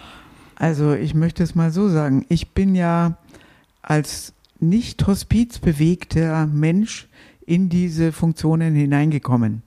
Also 0.57 0.95
ich 0.95 1.15
möchte 1.15 1.43
es 1.43 1.55
mal 1.55 1.71
so 1.71 1.89
sagen, 1.89 2.27
ich 2.29 2.51
bin 2.51 2.75
ja 2.75 3.19
als 3.83 4.33
nicht 4.59 5.07
hospizbewegter 5.07 6.47
Mensch 6.47 7.09
in 7.51 7.69
diese 7.69 8.13
Funktionen 8.13 8.77
hineingekommen. 8.77 9.63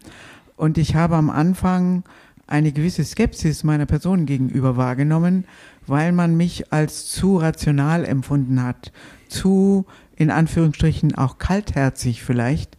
Und 0.56 0.78
ich 0.78 0.96
habe 0.96 1.18
am 1.18 1.30
Anfang 1.30 2.04
eine 2.48 2.72
gewisse 2.72 3.04
Skepsis 3.04 3.66
meiner 3.66 3.86
Person 3.86 4.26
gegenüber 4.26 4.78
wahrgenommen, 4.78 5.44
weil 5.86 6.14
man 6.14 6.38
mich 6.38 6.72
als 6.72 7.08
zu 7.08 7.36
rational 7.36 8.06
empfunden 8.06 8.64
hat, 8.64 8.94
zu 9.28 9.86
in 10.16 10.32
Anführungsstrichen 10.32 11.16
auch 11.16 11.40
kaltherzig 11.40 12.24
vielleicht, 12.24 12.78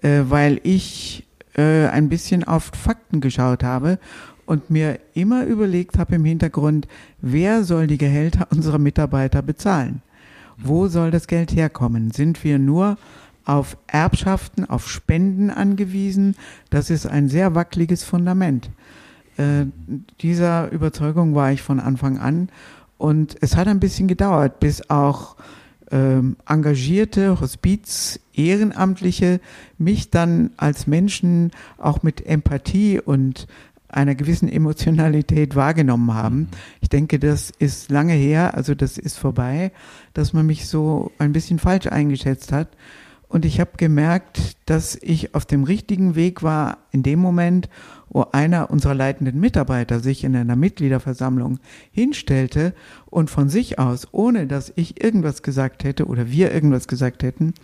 äh, 0.00 0.22
weil 0.28 0.58
ich 0.62 1.26
äh, 1.54 1.88
ein 1.88 2.08
bisschen 2.08 2.42
auf 2.42 2.70
Fakten 2.74 3.20
geschaut 3.20 3.62
habe 3.62 3.98
und 4.46 4.70
mir 4.70 5.00
immer 5.12 5.44
überlegt 5.44 5.98
habe 5.98 6.14
im 6.14 6.24
Hintergrund, 6.24 6.88
wer 7.20 7.62
soll 7.62 7.88
die 7.88 7.98
Gehälter 7.98 8.48
unserer 8.50 8.78
Mitarbeiter 8.78 9.42
bezahlen? 9.42 10.00
Wo 10.56 10.88
soll 10.88 11.10
das 11.10 11.26
Geld 11.26 11.54
herkommen? 11.54 12.10
Sind 12.10 12.42
wir 12.42 12.58
nur 12.58 12.96
auf 13.46 13.78
Erbschaften, 13.86 14.68
auf 14.68 14.88
Spenden 14.88 15.50
angewiesen? 15.50 16.36
Das 16.68 16.90
ist 16.90 17.06
ein 17.06 17.28
sehr 17.28 17.54
wackeliges 17.54 18.04
Fundament. 18.04 18.70
Äh, 19.38 19.66
dieser 20.20 20.70
Überzeugung 20.70 21.34
war 21.34 21.52
ich 21.52 21.62
von 21.62 21.80
Anfang 21.80 22.18
an 22.18 22.50
und 22.98 23.36
es 23.40 23.56
hat 23.56 23.68
ein 23.68 23.80
bisschen 23.80 24.08
gedauert, 24.08 24.60
bis 24.60 24.90
auch 24.90 25.36
ähm, 25.90 26.36
engagierte 26.46 27.40
Hospiz 27.40 28.20
Ehrenamtliche 28.34 29.40
mich 29.78 30.10
dann 30.10 30.50
als 30.56 30.86
Menschen 30.86 31.52
auch 31.78 32.02
mit 32.02 32.26
Empathie 32.26 33.00
und 33.00 33.46
einer 33.88 34.14
gewissen 34.14 34.48
Emotionalität 34.48 35.54
wahrgenommen 35.54 36.12
haben. 36.12 36.36
Mhm. 36.36 36.48
Ich 36.80 36.88
denke, 36.88 37.18
das 37.18 37.50
ist 37.50 37.90
lange 37.90 38.14
her, 38.14 38.54
also 38.54 38.74
das 38.74 38.98
ist 38.98 39.18
vorbei, 39.18 39.72
dass 40.12 40.32
man 40.32 40.46
mich 40.46 40.66
so 40.66 41.12
ein 41.18 41.32
bisschen 41.32 41.58
falsch 41.58 41.86
eingeschätzt 41.86 42.52
hat. 42.52 42.68
Und 43.28 43.44
ich 43.44 43.60
habe 43.60 43.72
gemerkt, 43.76 44.56
dass 44.66 44.96
ich 44.96 45.34
auf 45.34 45.44
dem 45.44 45.64
richtigen 45.64 46.14
Weg 46.14 46.42
war 46.42 46.78
in 46.92 47.02
dem 47.02 47.18
Moment, 47.18 47.68
wo 48.08 48.26
einer 48.32 48.70
unserer 48.70 48.94
leitenden 48.94 49.40
Mitarbeiter 49.40 50.00
sich 50.00 50.22
in 50.22 50.36
einer 50.36 50.56
Mitgliederversammlung 50.56 51.58
hinstellte 51.90 52.72
und 53.06 53.28
von 53.28 53.48
sich 53.48 53.78
aus, 53.78 54.06
ohne 54.12 54.46
dass 54.46 54.72
ich 54.76 55.02
irgendwas 55.02 55.42
gesagt 55.42 55.84
hätte 55.84 56.06
oder 56.06 56.30
wir 56.30 56.52
irgendwas 56.52 56.86
gesagt 56.86 57.22
hätten, 57.22 57.54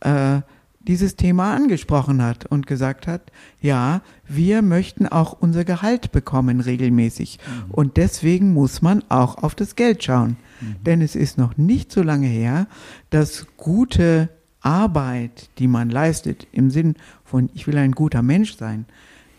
äh, 0.00 0.42
dieses 0.80 1.16
Thema 1.16 1.54
angesprochen 1.54 2.22
hat 2.22 2.46
und 2.46 2.66
gesagt 2.66 3.06
hat, 3.06 3.30
ja, 3.60 4.00
wir 4.26 4.62
möchten 4.62 5.06
auch 5.06 5.36
unser 5.38 5.64
Gehalt 5.64 6.10
bekommen 6.10 6.60
regelmäßig. 6.60 7.38
Mhm. 7.38 7.70
Und 7.70 7.96
deswegen 7.98 8.54
muss 8.54 8.80
man 8.80 9.04
auch 9.10 9.42
auf 9.42 9.54
das 9.54 9.76
Geld 9.76 10.02
schauen. 10.02 10.36
Mhm. 10.60 10.76
Denn 10.84 11.02
es 11.02 11.16
ist 11.16 11.36
noch 11.36 11.58
nicht 11.58 11.92
so 11.92 12.02
lange 12.02 12.28
her, 12.28 12.66
dass 13.10 13.46
gute 13.58 14.30
Arbeit, 14.60 15.48
die 15.58 15.68
man 15.68 15.90
leistet, 15.90 16.46
im 16.52 16.70
Sinn 16.70 16.96
von, 17.24 17.50
ich 17.54 17.66
will 17.66 17.78
ein 17.78 17.92
guter 17.92 18.22
Mensch 18.22 18.56
sein, 18.56 18.86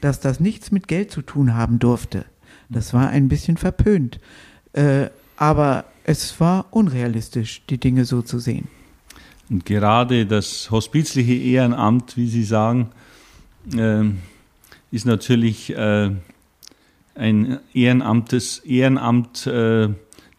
dass 0.01 0.19
das 0.19 0.39
nichts 0.39 0.71
mit 0.71 0.87
Geld 0.87 1.11
zu 1.11 1.21
tun 1.21 1.53
haben 1.53 1.79
durfte. 1.79 2.25
Das 2.69 2.93
war 2.93 3.09
ein 3.09 3.27
bisschen 3.27 3.57
verpönt. 3.57 4.19
Äh, 4.73 5.09
aber 5.37 5.85
es 6.03 6.39
war 6.39 6.67
unrealistisch, 6.71 7.61
die 7.69 7.77
Dinge 7.77 8.05
so 8.05 8.21
zu 8.21 8.39
sehen. 8.39 8.67
Und 9.49 9.65
gerade 9.65 10.25
das 10.25 10.71
hospizliche 10.71 11.33
Ehrenamt, 11.33 12.15
wie 12.15 12.27
Sie 12.27 12.43
sagen, 12.43 12.89
äh, 13.75 14.03
ist 14.91 15.05
natürlich 15.05 15.75
äh, 15.75 16.11
ein 17.15 17.59
Ehrenamt 17.73 18.31
des, 18.31 18.59
Ehrenamt, 18.59 19.45
äh, 19.47 19.89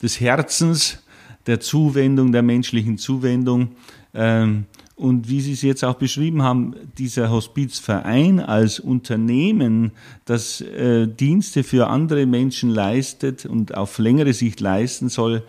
des 0.02 0.20
Herzens, 0.20 1.02
der 1.46 1.60
Zuwendung, 1.60 2.32
der 2.32 2.42
menschlichen 2.42 2.98
Zuwendung. 2.98 3.72
Ähm, 4.14 4.66
und 5.02 5.28
wie 5.28 5.40
Sie 5.40 5.54
es 5.54 5.62
jetzt 5.62 5.84
auch 5.84 5.94
beschrieben 5.96 6.42
haben, 6.42 6.76
dieser 6.96 7.28
Hospizverein 7.28 8.38
als 8.38 8.78
Unternehmen, 8.78 9.90
das 10.26 10.60
äh, 10.60 11.08
Dienste 11.08 11.64
für 11.64 11.88
andere 11.88 12.24
Menschen 12.24 12.70
leistet 12.70 13.44
und 13.44 13.76
auf 13.76 13.98
längere 13.98 14.32
Sicht 14.32 14.60
leisten 14.60 15.08
soll, 15.08 15.42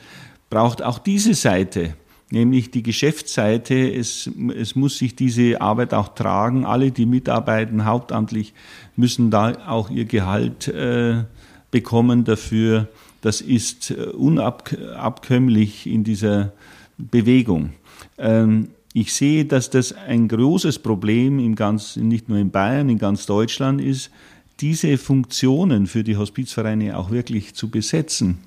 braucht 0.50 0.82
auch 0.82 0.98
diese 0.98 1.36
Seite, 1.36 1.94
nämlich 2.32 2.72
die 2.72 2.82
Geschäftsseite. 2.82 3.76
Es, 3.76 4.28
es 4.58 4.76
muss 4.76 4.98
sich 4.98 5.16
diese 5.16 5.62
Arbeit 5.62 5.94
auch 5.94 6.16
tragen. 6.16 6.66
Alle, 6.66 6.90
die 6.90 7.06
mitarbeiten 7.06 7.86
hauptamtlich, 7.86 8.56
müssen 8.96 9.30
da 9.30 9.68
auch 9.68 9.92
ihr 9.92 10.06
Gehalt 10.06 10.68
äh, 10.68 11.26
bekommen 11.70 12.24
dafür. 12.24 12.88
Das 13.22 13.40
ist 13.40 13.92
äh, 13.92 14.06
unabkömmlich 14.06 15.86
in 15.86 16.04
dieser 16.04 16.54
Bewegung. 16.98 17.74
Ähm, 18.18 18.70
ich 18.94 19.14
sehe, 19.14 19.46
dass 19.46 19.70
das 19.72 19.92
ein 19.94 20.28
großes 20.28 20.80
Problem 20.80 21.40
im 21.40 21.56
ganzen, 21.56 22.08
nicht 22.08 22.30
nur 22.30 22.38
in 22.38 22.52
Bayern, 22.52 22.90
in 22.90 23.00
ganz 23.00 23.26
Deutschland 23.26 23.82
ist, 23.82 24.12
diese 24.60 24.98
Funktionen 24.98 25.88
für 25.88 26.04
die 26.04 26.16
Hospizvereine 26.16 26.98
auch 26.98 27.10
wirklich 27.10 27.56
zu 27.56 27.70
besetzen 27.70 28.38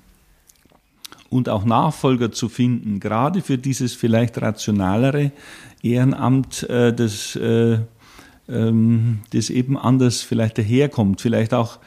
und 1.31 1.49
auch 1.49 1.65
Nachfolger 1.65 2.31
zu 2.31 2.49
finden, 2.49 3.01
gerade 3.01 3.43
für 3.43 3.59
dieses 3.59 3.95
vielleicht 3.95 4.41
rationalere 4.41 5.33
Ehrenamt, 5.83 6.63
äh, 6.71 6.95
das, 6.95 7.35
äh, 7.35 7.79
ähm, 8.49 9.21
das 9.33 9.51
eben 9.51 9.77
anders 9.77 10.23
vielleicht 10.23 10.59
daherkommt, 10.59 11.21
vielleicht 11.21 11.55
auch 11.55 11.81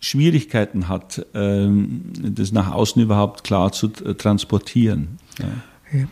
Schwierigkeiten 0.00 0.88
hat, 0.88 1.26
ähm, 1.34 2.02
das 2.14 2.52
nach 2.52 2.70
außen 2.72 3.02
überhaupt 3.02 3.42
klar 3.42 3.72
zu 3.72 3.88
transportieren. 3.88 5.18
Ja. 5.40 5.98
ja. 5.98 6.06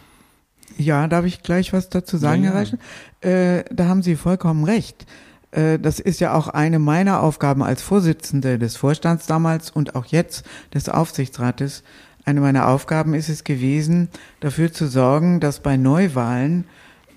Darf 1.09 1.25
ich 1.25 1.43
gleich 1.43 1.73
was 1.73 1.89
dazu 1.89 2.17
sagen, 2.17 2.45
ja, 2.45 2.51
Herr 2.51 2.59
Reichen? 2.59 2.79
Äh, 3.21 3.65
da 3.71 3.87
haben 3.87 4.03
Sie 4.03 4.17
vollkommen 4.17 4.65
recht. 4.65 5.07
Äh, 5.53 5.79
das 5.79 6.01
ist 6.01 6.21
ja 6.21 6.35
auch 6.35 6.49
eine 6.49 6.79
meiner 6.79 7.23
Aufgaben 7.23 7.63
als 7.63 7.83
Vorsitzende 7.83 8.59
des 8.59 8.77
Vorstands 8.77 9.27
damals 9.27 9.71
und 9.71 9.95
auch 9.95 10.07
jetzt 10.07 10.45
des 10.75 10.89
Aufsichtsrates. 10.89 11.83
Eine 12.25 12.41
meiner 12.41 12.69
Aufgaben 12.69 13.15
ist 13.15 13.29
es 13.29 13.45
gewesen, 13.45 14.09
dafür 14.41 14.73
zu 14.73 14.87
sorgen, 14.87 15.41
dass 15.41 15.61
bei 15.61 15.77
Neuwahlen 15.77 16.65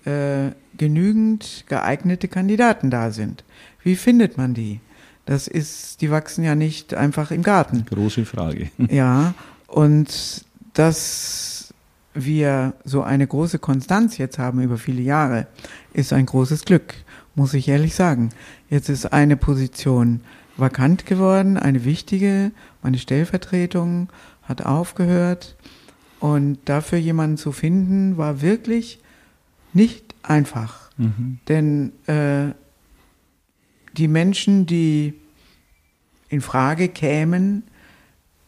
äh, 0.05 0.51
genügend 0.77 1.65
geeignete 1.67 2.27
Kandidaten 2.27 2.89
da 2.89 3.11
sind. 3.11 3.43
Wie 3.83 3.95
findet 3.95 4.37
man 4.37 4.53
die? 4.53 4.79
Das 5.25 5.47
ist, 5.47 6.01
die 6.01 6.11
wachsen 6.11 6.43
ja 6.43 6.55
nicht 6.55 6.93
einfach 6.93 7.31
im 7.31 7.41
Garten. 7.43 7.85
Große 7.85 8.25
Frage. 8.25 8.69
Ja, 8.89 9.33
und 9.67 10.45
dass 10.73 11.54
wir 12.15 12.73
so 12.83 13.03
eine 13.03 13.27
große 13.27 13.59
Konstanz 13.59 14.17
jetzt 14.17 14.39
haben 14.39 14.61
über 14.61 14.77
viele 14.77 15.01
Jahre, 15.01 15.47
ist 15.93 16.13
ein 16.13 16.25
großes 16.25 16.65
Glück, 16.65 16.95
muss 17.35 17.53
ich 17.53 17.67
ehrlich 17.67 17.93
sagen. 17.93 18.29
Jetzt 18.69 18.89
ist 18.89 19.13
eine 19.13 19.37
Position 19.37 20.21
vakant 20.57 21.05
geworden, 21.05 21.57
eine 21.57 21.83
wichtige, 21.83 22.51
meine 22.81 22.97
Stellvertretung 22.97 24.09
hat 24.43 24.65
aufgehört. 24.65 25.55
Und 26.19 26.59
dafür 26.65 26.97
jemanden 26.97 27.37
zu 27.37 27.51
finden, 27.51 28.17
war 28.17 28.41
wirklich 28.41 28.99
nicht 29.73 30.15
einfach. 30.23 30.89
Mhm. 30.97 31.39
Denn 31.49 31.91
äh, 32.07 32.53
die 33.97 34.07
Menschen, 34.07 34.65
die 34.65 35.13
in 36.29 36.41
Frage 36.41 36.87
kämen, 36.87 37.63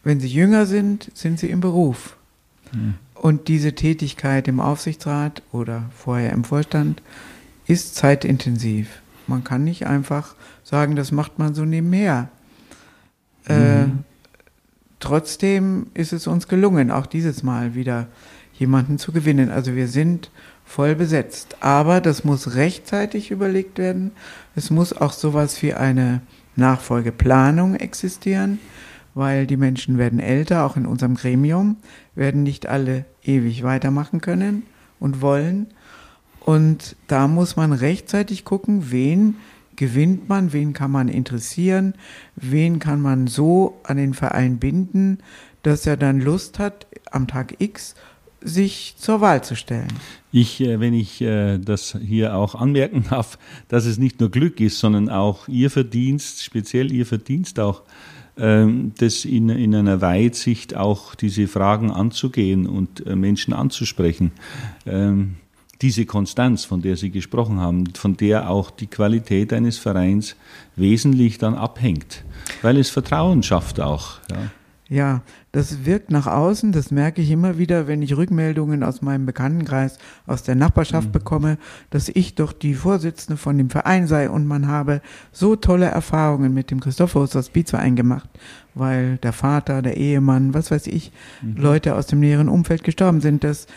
wenn 0.04 0.20
sie 0.20 0.30
jünger 0.30 0.66
sind, 0.66 1.12
sind 1.14 1.40
sie 1.40 1.50
im 1.50 1.60
Beruf. 1.60 2.18
Mhm. 2.74 2.96
Und 3.22 3.48
diese 3.48 3.74
Tätigkeit 3.74 4.48
im 4.48 4.60
Aufsichtsrat 4.60 5.42
oder 5.52 5.90
vorher 5.96 6.32
im 6.32 6.44
Vorstand 6.44 7.02
ist 7.66 7.96
zeitintensiv. 7.96 9.02
Man 9.28 9.44
kann 9.44 9.64
nicht 9.64 9.88
einfach 9.88 10.36
sagen, 10.64 10.96
das 10.96 11.12
macht 11.12 11.40
man 11.40 11.54
so 11.54 11.66
nebenher. 11.66 12.30
Äh, 13.48 13.86
mhm. 13.86 13.86
Äh, 13.86 13.90
trotzdem 15.00 15.88
ist 15.94 16.14
es 16.14 16.28
uns 16.28 16.48
gelungen, 16.48 16.92
auch 16.92 17.06
dieses 17.06 17.44
Mal 17.44 17.76
wieder 17.76 18.08
jemanden 18.54 18.98
zu 18.98 19.12
gewinnen. 19.12 19.50
Also 19.50 19.76
wir 19.76 19.88
sind 19.88 20.32
voll 20.66 20.96
besetzt. 20.96 21.58
Aber 21.62 22.02
das 22.02 22.24
muss 22.24 22.56
rechtzeitig 22.56 23.32
überlegt 23.32 23.78
werden. 23.78 24.12
Es 24.56 24.70
muss 24.70 24.94
auch 24.94 25.14
sowas 25.14 25.62
wie 25.64 25.74
eine 25.74 26.22
Nachfolgeplanung 26.56 27.76
existieren, 27.76 28.60
weil 29.18 29.48
die 29.48 29.58
Menschen 29.58 29.98
werden 29.98 30.20
älter, 30.20 30.66
auch 30.66 30.78
in 30.78 30.86
unserem 30.86 31.16
Gremium, 31.16 31.78
werden 32.16 32.44
nicht 32.44 32.68
alle 32.68 33.06
ewig 33.24 33.64
weitermachen 33.64 34.22
können 34.22 34.64
und 35.00 35.22
wollen. 35.22 35.68
Und 36.40 36.96
da 37.08 37.28
muss 37.28 37.56
man 37.56 37.74
rechtzeitig 37.74 38.46
gucken, 38.46 38.92
wen 38.92 39.36
gewinnt 39.76 40.30
man, 40.30 40.54
wen 40.54 40.74
kann 40.74 40.92
man 40.92 41.08
interessieren, 41.08 41.94
wen 42.36 42.80
kann 42.80 43.02
man 43.02 43.28
so 43.28 43.80
an 43.84 43.98
den 43.98 44.14
Verein 44.14 44.58
binden, 44.58 45.20
dass 45.64 45.86
er 45.86 45.98
dann 45.98 46.22
Lust 46.22 46.60
hat, 46.60 46.88
am 47.12 47.28
Tag 47.28 47.56
X 47.60 47.96
sich 48.42 48.96
zur 48.98 49.22
Wahl 49.22 49.44
zu 49.44 49.56
stellen. 49.56 49.92
Ich, 50.32 50.62
äh, 50.62 50.80
wenn 50.80 50.94
ich 50.94 51.22
äh, 51.22 51.58
das 51.58 51.98
hier 52.00 52.36
auch 52.36 52.56
anmerken 52.56 53.06
darf, 53.10 53.38
dass 53.68 53.86
es 53.86 53.98
nicht 53.98 54.20
nur 54.20 54.30
Glück 54.30 54.60
ist, 54.60 54.80
sondern 54.80 55.10
auch 55.10 55.48
Ihr 55.48 55.72
Verdienst, 55.72 56.44
speziell 56.44 56.92
Ihr 56.92 57.06
Verdienst 57.06 57.60
auch, 57.60 57.82
das 58.38 59.26
in, 59.26 59.50
in 59.50 59.74
einer 59.74 60.02
Weitsicht 60.02 60.76
auch 60.76 61.16
diese 61.16 61.48
Fragen 61.48 61.92
anzugehen 61.92 62.68
und 62.68 63.06
äh, 63.06 63.16
Menschen 63.16 63.54
anzusprechen. 63.54 64.32
Ähm, 64.86 65.38
diese 65.82 66.06
Konstanz, 66.06 66.66
von 66.66 66.82
der 66.82 66.98
Sie 66.98 67.12
gesprochen 67.12 67.60
haben, 67.60 67.94
von 67.94 68.18
der 68.18 68.50
auch 68.50 68.72
die 68.72 68.88
Qualität 68.88 69.54
eines 69.54 69.78
Vereins 69.78 70.36
wesentlich 70.76 71.38
dann 71.38 71.56
abhängt, 71.56 72.24
weil 72.62 72.78
es 72.78 72.90
Vertrauen 72.90 73.44
schafft 73.44 73.80
auch. 73.80 74.20
Ja. 74.32 74.38
Ja, 74.90 75.22
das 75.52 75.86
wirkt 75.86 76.12
nach 76.12 76.28
außen, 76.28 76.72
das 76.72 76.92
merke 76.92 77.22
ich 77.22 77.30
immer 77.30 77.58
wieder, 77.58 77.88
wenn 77.88 78.02
ich 78.02 78.16
Rückmeldungen 78.16 78.84
aus 78.84 79.02
meinem 79.02 79.26
Bekanntenkreis, 79.26 79.98
aus 80.26 80.44
der 80.44 80.56
Nachbarschaft 80.56 81.10
mhm. 81.10 81.12
bekomme, 81.12 81.58
dass 81.90 82.08
ich 82.08 82.36
doch 82.36 82.54
die 82.54 82.74
Vorsitzende 82.74 83.36
von 83.36 83.58
dem 83.58 83.70
Verein 83.70 84.08
sei 84.08 84.30
und 84.30 84.48
man 84.48 84.68
habe 84.68 85.02
so 85.34 85.58
tolle 85.58 85.88
Erfahrungen 85.88 86.54
mit 86.54 86.72
dem 86.72 86.80
Christophorus 86.80 87.36
Hospizverein 87.36 87.98
gemacht, 87.98 88.30
weil 88.76 89.18
der 89.18 89.34
Vater, 89.34 89.82
der 89.82 89.98
Ehemann, 89.98 90.54
was 90.54 90.72
weiß 90.72 90.88
ich, 90.88 91.12
mhm. 91.42 91.58
Leute 91.58 91.96
aus 91.96 92.08
dem 92.08 92.22
näheren 92.22 92.48
Umfeld 92.48 92.86
gestorben 92.86 93.20
sind. 93.20 93.44
Das 93.44 93.68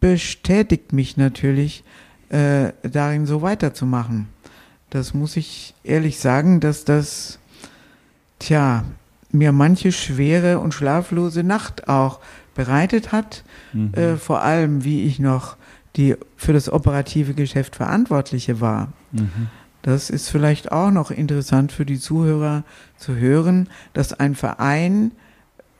bestätigt 0.00 0.92
mich 0.92 1.16
natürlich, 1.16 1.82
äh, 2.28 2.72
darin 2.82 3.26
so 3.26 3.42
weiterzumachen. 3.42 4.28
Das 4.90 5.14
muss 5.14 5.36
ich 5.36 5.74
ehrlich 5.82 6.20
sagen, 6.20 6.60
dass 6.60 6.84
das, 6.84 7.40
tja, 8.38 8.84
mir 9.32 9.52
manche 9.52 9.92
schwere 9.92 10.58
und 10.58 10.72
schlaflose 10.72 11.42
Nacht 11.42 11.88
auch 11.88 12.20
bereitet 12.54 13.12
hat. 13.12 13.44
Mhm. 13.72 13.92
Äh, 13.94 14.16
vor 14.16 14.42
allem, 14.42 14.84
wie 14.84 15.04
ich 15.04 15.18
noch 15.18 15.56
die 15.96 16.16
für 16.36 16.52
das 16.52 16.70
operative 16.70 17.34
Geschäft 17.34 17.76
Verantwortliche 17.76 18.60
war. 18.60 18.92
Mhm. 19.12 19.48
Das 19.82 20.10
ist 20.10 20.28
vielleicht 20.28 20.72
auch 20.72 20.90
noch 20.90 21.10
interessant 21.10 21.72
für 21.72 21.86
die 21.86 21.98
Zuhörer 21.98 22.64
zu 22.96 23.14
hören, 23.14 23.68
dass 23.92 24.12
ein 24.12 24.34
Verein, 24.34 25.12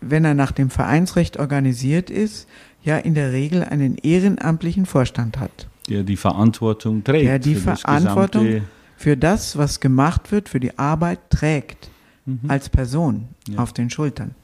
wenn 0.00 0.24
er 0.24 0.35
nach 0.35 0.52
dem 0.52 0.70
Vereinsrecht 0.70 1.38
organisiert 1.38 2.09
ist, 2.09 2.48
ja 2.82 2.98
in 2.98 3.14
der 3.14 3.32
Regel 3.32 3.64
einen 3.64 3.96
ehrenamtlichen 3.96 4.87
Vorstand 4.87 5.38
hat. 5.38 5.66
Der 5.88 6.02
die 6.02 6.16
Verantwortung 6.16 7.04
trägt. 7.04 7.26
Der 7.26 7.38
die 7.38 7.56
Verantwortung 7.56 8.62
für 8.96 9.16
das, 9.16 9.59
was 9.59 9.80
gemacht 9.80 10.32
wird, 10.32 10.48
für 10.48 10.61
die 10.61 10.78
Arbeit 10.78 11.18
trägt 11.30 11.90
mhm. 12.26 12.40
als 12.48 12.68
Person 12.68 13.28
ja. 13.48 13.58
auf 13.58 13.72
den 13.72 13.90
Schultern. 13.90 14.34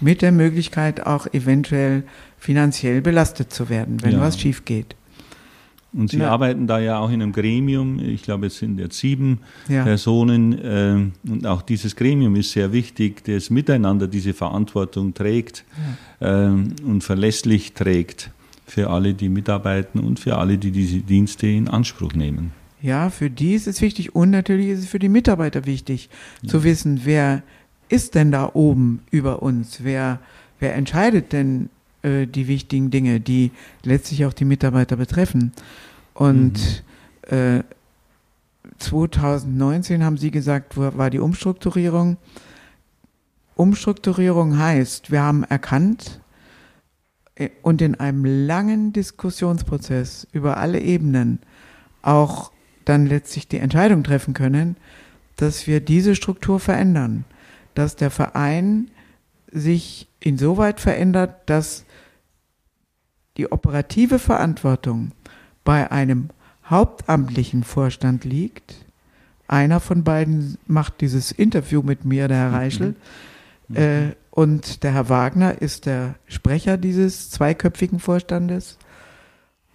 Mit 0.00 0.22
der 0.22 0.30
Möglichkeit 0.30 1.04
auch 1.04 1.26
eventuell 1.32 2.04
finanziell 2.38 3.00
belastet 3.00 3.52
zu 3.52 3.68
werden, 3.68 4.02
wenn 4.02 4.12
ja. 4.12 4.20
was 4.20 4.38
schief 4.38 4.64
geht. 4.64 4.94
Und 5.92 6.10
Sie 6.10 6.18
ja. 6.18 6.30
arbeiten 6.30 6.66
da 6.66 6.78
ja 6.78 6.98
auch 6.98 7.08
in 7.08 7.22
einem 7.22 7.32
Gremium. 7.32 7.98
Ich 7.98 8.22
glaube, 8.22 8.46
es 8.46 8.58
sind 8.58 8.78
jetzt 8.78 8.98
sieben 8.98 9.40
ja. 9.68 9.84
Personen. 9.84 10.58
Äh, 10.58 11.30
und 11.30 11.46
auch 11.46 11.62
dieses 11.62 11.96
Gremium 11.96 12.36
ist 12.36 12.52
sehr 12.52 12.72
wichtig, 12.72 13.24
das 13.24 13.48
miteinander 13.48 14.06
diese 14.06 14.34
Verantwortung 14.34 15.14
trägt 15.14 15.64
ja. 16.20 16.46
äh, 16.46 16.50
und 16.50 17.02
verlässlich 17.02 17.72
trägt 17.72 18.30
für 18.66 18.90
alle, 18.90 19.14
die 19.14 19.30
mitarbeiten 19.30 20.00
und 20.00 20.20
für 20.20 20.36
alle, 20.36 20.58
die 20.58 20.72
diese 20.72 20.98
Dienste 20.98 21.46
in 21.46 21.68
Anspruch 21.68 22.12
nehmen. 22.12 22.52
Ja, 22.80 23.10
für 23.10 23.28
die 23.28 23.54
ist 23.54 23.66
es 23.66 23.80
wichtig 23.80 24.14
und 24.14 24.30
natürlich 24.30 24.68
ist 24.68 24.80
es 24.80 24.88
für 24.88 25.00
die 25.00 25.08
Mitarbeiter 25.08 25.66
wichtig, 25.66 26.08
ja. 26.42 26.48
zu 26.48 26.62
wissen, 26.62 27.00
wer 27.04 27.42
ist 27.88 28.14
denn 28.14 28.30
da 28.30 28.50
oben 28.54 29.00
über 29.10 29.42
uns? 29.42 29.82
Wer, 29.82 30.20
wer 30.60 30.74
entscheidet 30.74 31.32
denn 31.32 31.70
äh, 32.02 32.26
die 32.26 32.46
wichtigen 32.46 32.90
Dinge, 32.90 33.20
die 33.20 33.50
letztlich 33.82 34.24
auch 34.26 34.32
die 34.32 34.44
Mitarbeiter 34.44 34.96
betreffen? 34.96 35.52
Und 36.14 36.84
mhm. 37.30 37.36
äh, 37.36 37.62
2019 38.78 40.04
haben 40.04 40.18
Sie 40.18 40.30
gesagt, 40.30 40.76
war 40.76 41.10
die 41.10 41.18
Umstrukturierung. 41.18 42.16
Umstrukturierung 43.56 44.56
heißt, 44.58 45.10
wir 45.10 45.22
haben 45.22 45.42
erkannt 45.42 46.20
äh, 47.34 47.48
und 47.62 47.82
in 47.82 47.96
einem 47.96 48.24
langen 48.24 48.92
Diskussionsprozess 48.92 50.28
über 50.32 50.58
alle 50.58 50.80
Ebenen 50.80 51.40
auch 52.02 52.52
dann 52.88 53.06
letztlich 53.06 53.48
die 53.48 53.58
Entscheidung 53.58 54.02
treffen 54.02 54.34
können, 54.34 54.76
dass 55.36 55.66
wir 55.66 55.80
diese 55.80 56.14
Struktur 56.14 56.58
verändern, 56.58 57.24
dass 57.74 57.96
der 57.96 58.10
Verein 58.10 58.90
sich 59.50 60.08
insoweit 60.20 60.80
verändert, 60.80 61.36
dass 61.46 61.84
die 63.36 63.52
operative 63.52 64.18
Verantwortung 64.18 65.12
bei 65.64 65.90
einem 65.92 66.30
hauptamtlichen 66.64 67.62
Vorstand 67.62 68.24
liegt. 68.24 68.74
Einer 69.46 69.80
von 69.80 70.02
beiden 70.02 70.58
macht 70.66 71.00
dieses 71.00 71.30
Interview 71.30 71.82
mit 71.82 72.04
mir, 72.04 72.26
der 72.28 72.36
Herr 72.36 72.52
Reichel. 72.52 72.94
Mhm. 73.68 73.76
Äh, 73.76 74.14
und 74.30 74.82
der 74.82 74.92
Herr 74.92 75.08
Wagner 75.08 75.60
ist 75.60 75.86
der 75.86 76.14
Sprecher 76.26 76.76
dieses 76.76 77.30
zweiköpfigen 77.30 78.00
Vorstandes. 78.00 78.78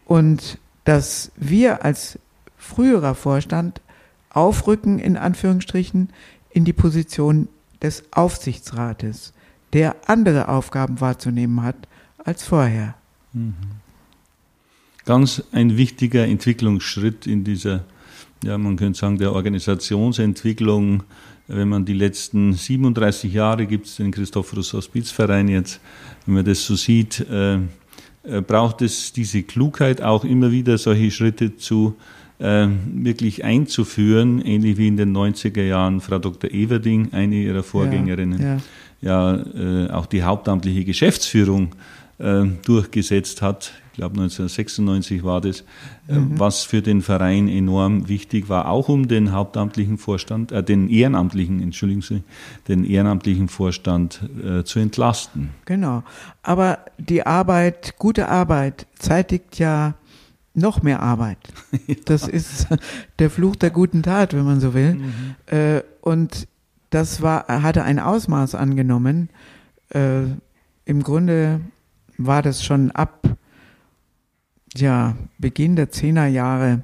Und 0.05 0.57
dass 0.83 1.31
wir 1.37 1.85
als 1.85 2.19
früherer 2.63 3.13
Vorstand 3.13 3.81
aufrücken, 4.29 4.97
in 4.97 5.17
Anführungsstrichen, 5.17 6.09
in 6.49 6.65
die 6.65 6.73
Position 6.73 7.47
des 7.81 8.03
Aufsichtsrates, 8.11 9.33
der 9.73 9.95
andere 10.07 10.47
Aufgaben 10.47 11.01
wahrzunehmen 11.01 11.61
hat 11.61 11.75
als 12.23 12.43
vorher. 12.43 12.95
Mhm. 13.33 13.53
Ganz 15.05 15.43
ein 15.51 15.75
wichtiger 15.75 16.25
Entwicklungsschritt 16.25 17.27
in 17.27 17.43
dieser, 17.43 17.83
ja, 18.43 18.57
man 18.57 18.77
könnte 18.77 18.97
sagen, 18.97 19.17
der 19.17 19.33
Organisationsentwicklung. 19.33 21.03
Wenn 21.47 21.67
man 21.67 21.83
die 21.83 21.93
letzten 21.93 22.53
37 22.53 23.33
Jahre 23.33 23.65
gibt 23.65 23.87
es 23.87 23.97
den 23.97 24.11
Christophorus 24.11 24.71
Hospizverein 24.71 25.49
jetzt, 25.49 25.81
wenn 26.25 26.35
man 26.35 26.45
das 26.45 26.65
so 26.65 26.75
sieht, 26.75 27.19
äh, 27.19 27.55
äh, 27.55 27.59
braucht 28.47 28.81
es 28.81 29.11
diese 29.11 29.43
Klugheit 29.43 30.01
auch 30.01 30.23
immer 30.23 30.51
wieder 30.51 30.77
solche 30.77 31.11
Schritte 31.11 31.57
zu 31.57 31.97
äh, 31.97 32.22
wirklich 32.45 33.45
einzuführen, 33.45 34.41
ähnlich 34.41 34.77
wie 34.77 34.89
in 34.89 34.97
den 34.97 35.15
90er 35.15 35.63
Jahren 35.63 36.01
Frau 36.01 36.19
Dr. 36.19 36.51
Everding, 36.51 37.13
eine 37.13 37.35
ihrer 37.35 37.63
Vorgängerinnen, 37.63 38.41
ja, 38.41 38.57
ja. 39.01 39.35
ja 39.35 39.85
äh, 39.85 39.89
auch 39.91 40.07
die 40.07 40.23
hauptamtliche 40.23 40.83
Geschäftsführung 40.83 41.69
äh, 42.19 42.45
durchgesetzt 42.65 43.41
hat. 43.41 43.73
Ich 43.93 43.97
glaube 43.97 44.15
1996 44.15 45.23
war 45.23 45.39
das, 45.39 45.63
äh, 46.07 46.13
mhm. 46.13 46.39
was 46.39 46.63
für 46.63 46.81
den 46.81 47.01
Verein 47.01 47.47
enorm 47.47 48.09
wichtig 48.09 48.49
war, 48.49 48.67
auch 48.67 48.89
um 48.89 49.07
den 49.07 49.31
hauptamtlichen 49.31 49.97
Vorstand, 49.97 50.51
äh, 50.51 50.63
den 50.63 50.89
ehrenamtlichen, 50.89 51.61
entschuldigen 51.61 52.01
Sie, 52.01 52.23
den 52.67 52.85
ehrenamtlichen 52.85 53.49
Vorstand 53.49 54.21
äh, 54.43 54.63
zu 54.63 54.79
entlasten. 54.79 55.51
Genau. 55.65 56.03
Aber 56.41 56.79
die 56.97 57.25
Arbeit, 57.25 57.95
gute 57.99 58.29
Arbeit 58.29 58.87
zeitigt 58.97 59.59
ja 59.59 59.93
noch 60.53 60.81
mehr 60.83 61.01
Arbeit. 61.01 61.39
Das 62.05 62.27
ist 62.27 62.67
der 63.19 63.29
Fluch 63.29 63.55
der 63.55 63.69
guten 63.69 64.03
Tat, 64.03 64.33
wenn 64.33 64.45
man 64.45 64.59
so 64.59 64.73
will. 64.73 64.95
Mhm. 64.95 65.35
Äh, 65.47 65.81
und 66.01 66.47
das 66.89 67.21
war, 67.21 67.47
hatte 67.47 67.83
ein 67.83 67.99
Ausmaß 67.99 68.55
angenommen. 68.55 69.29
Äh, 69.89 70.23
Im 70.85 71.01
Grunde 71.01 71.61
war 72.17 72.41
das 72.41 72.63
schon 72.63 72.91
ab 72.91 73.21
ja, 74.75 75.15
Beginn 75.39 75.75
der 75.75 75.89
Zehnerjahre 75.89 76.81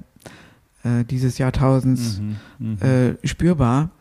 äh, 0.84 1.04
dieses 1.06 1.38
Jahrtausends 1.38 2.20
mhm, 2.20 2.78
mh. 2.80 2.88
äh, 2.88 3.28
spürbar. 3.28 3.92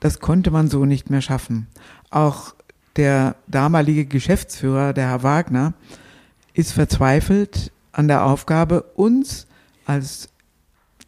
Das 0.00 0.20
konnte 0.20 0.50
man 0.50 0.68
so 0.68 0.84
nicht 0.84 1.10
mehr 1.10 1.22
schaffen. 1.22 1.66
Auch 2.10 2.54
der 2.96 3.36
damalige 3.46 4.06
Geschäftsführer, 4.06 4.92
der 4.92 5.08
Herr 5.08 5.22
Wagner, 5.22 5.74
ist 6.52 6.72
verzweifelt 6.72 7.72
an 7.92 8.08
der 8.08 8.24
Aufgabe, 8.24 8.82
uns 8.94 9.46
als 9.86 10.28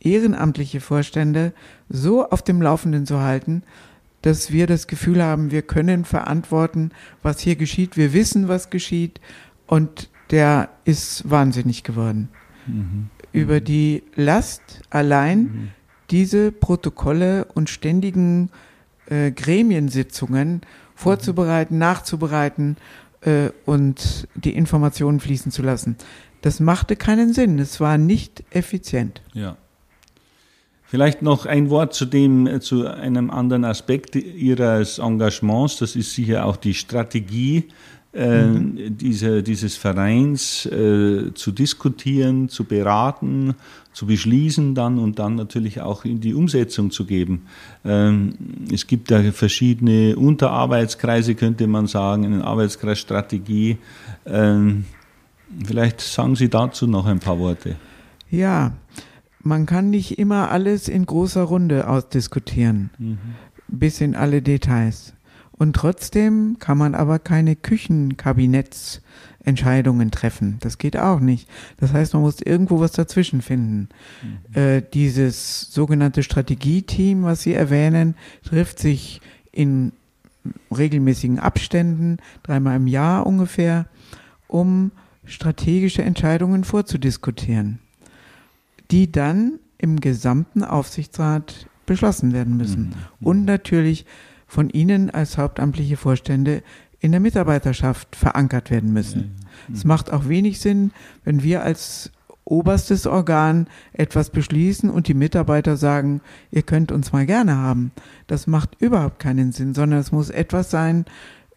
ehrenamtliche 0.01 0.81
Vorstände 0.81 1.53
so 1.89 2.29
auf 2.29 2.43
dem 2.43 2.63
Laufenden 2.63 3.07
zu 3.07 3.21
halten, 3.21 3.63
dass 4.23 4.51
wir 4.51 4.67
das 4.67 4.87
Gefühl 4.87 5.23
haben, 5.23 5.51
wir 5.51 5.63
können 5.63 6.05
verantworten, 6.05 6.91
was 7.23 7.41
hier 7.41 7.57
geschieht. 7.57 7.97
Wir 7.97 8.13
wissen, 8.13 8.49
was 8.49 8.71
geschieht. 8.71 9.21
Und 9.67 10.11
der 10.31 10.69
ist 10.85 11.29
wahnsinnig 11.29 11.85
geworden. 11.85 12.29
Mhm. 12.67 13.09
Über 13.33 13.61
die 13.61 14.03
Last 14.15 14.83
allein 14.91 15.43
mhm. 15.43 15.69
diese 16.11 16.53
Protokolle 16.53 17.47
und 17.55 17.71
ständigen 17.71 18.51
äh, 19.07 19.31
Gremiensitzungen 19.31 20.63
vorzubereiten, 20.95 21.79
nachzubereiten 21.79 22.77
äh, 23.23 23.51
und 23.65 24.29
die 24.35 24.55
Informationen 24.55 25.21
fließen 25.21 25.51
zu 25.51 25.63
lassen. 25.63 25.97
Das 26.43 26.61
machte 26.61 26.97
keinen 26.97 27.33
Sinn. 27.33 27.59
Es 27.59 27.81
war 27.81 27.99
nicht 27.99 28.45
effizient. 28.51 29.21
Ja. 29.35 29.57
Vielleicht 30.85 31.23
noch 31.23 31.47
ein 31.47 31.71
Wort 31.71 31.95
zu 31.95 32.05
dem, 32.05 32.47
äh, 32.47 32.61
zu 32.61 32.87
einem 32.87 33.31
anderen 33.31 33.65
Aspekt 33.65 34.17
Ihres 34.17 34.99
Engagements. 34.99 35.79
Das 35.79 35.95
ist 35.95 36.15
sicher 36.15 36.47
auch 36.47 36.57
die 36.57 36.75
Strategie 36.75 37.69
äh, 38.13 38.45
mhm. 38.45 38.97
diese, 38.97 39.45
dieses 39.45 39.77
Vereins 39.77 40.67
äh, 40.67 41.33
zu 41.33 41.53
diskutieren, 41.53 42.49
zu 42.49 42.65
beraten, 42.65 43.55
zu 43.93 44.07
beschließen 44.07 44.75
dann 44.75 44.99
und 44.99 45.21
dann 45.21 45.37
natürlich 45.37 45.81
auch 45.81 46.05
in 46.05 46.21
die 46.21 46.35
Umsetzung 46.35 46.91
zu 46.91 47.05
geben. 47.05 47.43
Ähm, 47.85 48.35
es 48.73 48.89
gibt 48.89 49.13
da 49.13 49.23
verschiedene 49.31 50.17
Unterarbeitskreise, 50.17 51.37
könnte 51.37 51.69
man 51.69 51.87
sagen, 51.87 52.25
eine 52.25 52.45
Arbeitskreisstrategie. 52.45 53.79
Ähm, 54.27 54.87
vielleicht 55.65 56.01
sagen 56.01 56.37
Sie 56.37 56.49
dazu 56.49 56.87
noch 56.87 57.07
ein 57.07 57.21
paar 57.21 57.39
Worte. 57.39 57.77
Ja, 58.31 58.73
man 59.43 59.67
kann 59.67 59.91
nicht 59.91 60.19
immer 60.19 60.51
alles 60.51 60.89
in 60.89 61.05
großer 61.07 61.43
Runde 61.43 61.89
ausdiskutieren, 61.89 62.91
mhm. 62.99 63.19
bis 63.69 64.01
in 64.01 64.15
alle 64.15 64.43
Details. 64.43 65.15
Und 65.53 65.75
trotzdem 65.77 66.57
kann 66.59 66.79
man 66.79 66.95
aber 66.95 67.19
keine 67.19 67.55
Küchenkabinettsentscheidungen 67.55 70.11
treffen. 70.11 70.57
Das 70.61 70.79
geht 70.79 70.97
auch 70.97 71.21
nicht. 71.21 71.47
Das 71.77 71.93
heißt, 71.93 72.15
man 72.15 72.23
muss 72.23 72.41
irgendwo 72.41 72.81
was 72.81 72.93
dazwischen 72.93 73.43
finden. 73.43 73.91
Mhm. 74.23 74.39
Äh, 74.59 74.83
dieses 74.95 75.71
sogenannte 75.71 76.23
Strategieteam, 76.23 77.25
was 77.25 77.43
Sie 77.43 77.53
erwähnen, 77.53 78.15
trifft 78.43 78.79
sich 78.79 79.21
in 79.53 79.93
regelmäßigen 80.75 81.39
Abständen, 81.39 82.17
dreimal 82.43 82.77
im 82.77 82.87
Jahr 82.87 83.27
ungefähr, 83.27 83.85
um 84.49 84.93
strategische 85.31 86.03
Entscheidungen 86.03 86.65
vorzudiskutieren, 86.65 87.79
die 88.91 89.11
dann 89.11 89.59
im 89.79 90.01
gesamten 90.01 90.65
Aufsichtsrat 90.65 91.67
beschlossen 91.87 92.33
werden 92.33 92.57
müssen. 92.57 92.89
Mhm. 93.21 93.27
Und 93.27 93.45
natürlich 93.45 94.05
von 94.47 94.69
Ihnen 94.69 95.11
als 95.11 95.39
hauptamtliche 95.39 95.97
Vorstände 95.97 96.63
in 96.99 97.13
der 97.13 97.21
Mitarbeiterschaft 97.21 98.15
verankert 98.15 98.71
werden 98.71 98.93
müssen. 98.93 99.37
Es 99.73 99.85
macht 99.85 100.13
auch 100.13 100.29
wenig 100.29 100.61
Sinn, 100.61 100.93
wenn 101.25 101.43
wir 101.43 101.63
als 101.63 102.11
oberstes 102.45 103.07
Organ 103.07 103.69
etwas 103.93 104.31
beschließen 104.31 104.91
und 104.91 105.09
die 105.09 105.15
Mitarbeiter 105.15 105.77
sagen, 105.77 106.21
ihr 106.51 106.63
könnt 106.63 106.93
uns 106.93 107.13
mal 107.13 107.25
gerne 107.25 107.57
haben. 107.57 107.93
Das 108.27 108.47
macht 108.47 108.77
überhaupt 108.81 109.21
keinen 109.21 109.53
Sinn, 109.53 109.73
sondern 109.73 110.01
es 110.01 110.13
muss 110.13 110.31
etwas 110.31 110.71
sein, 110.71 111.05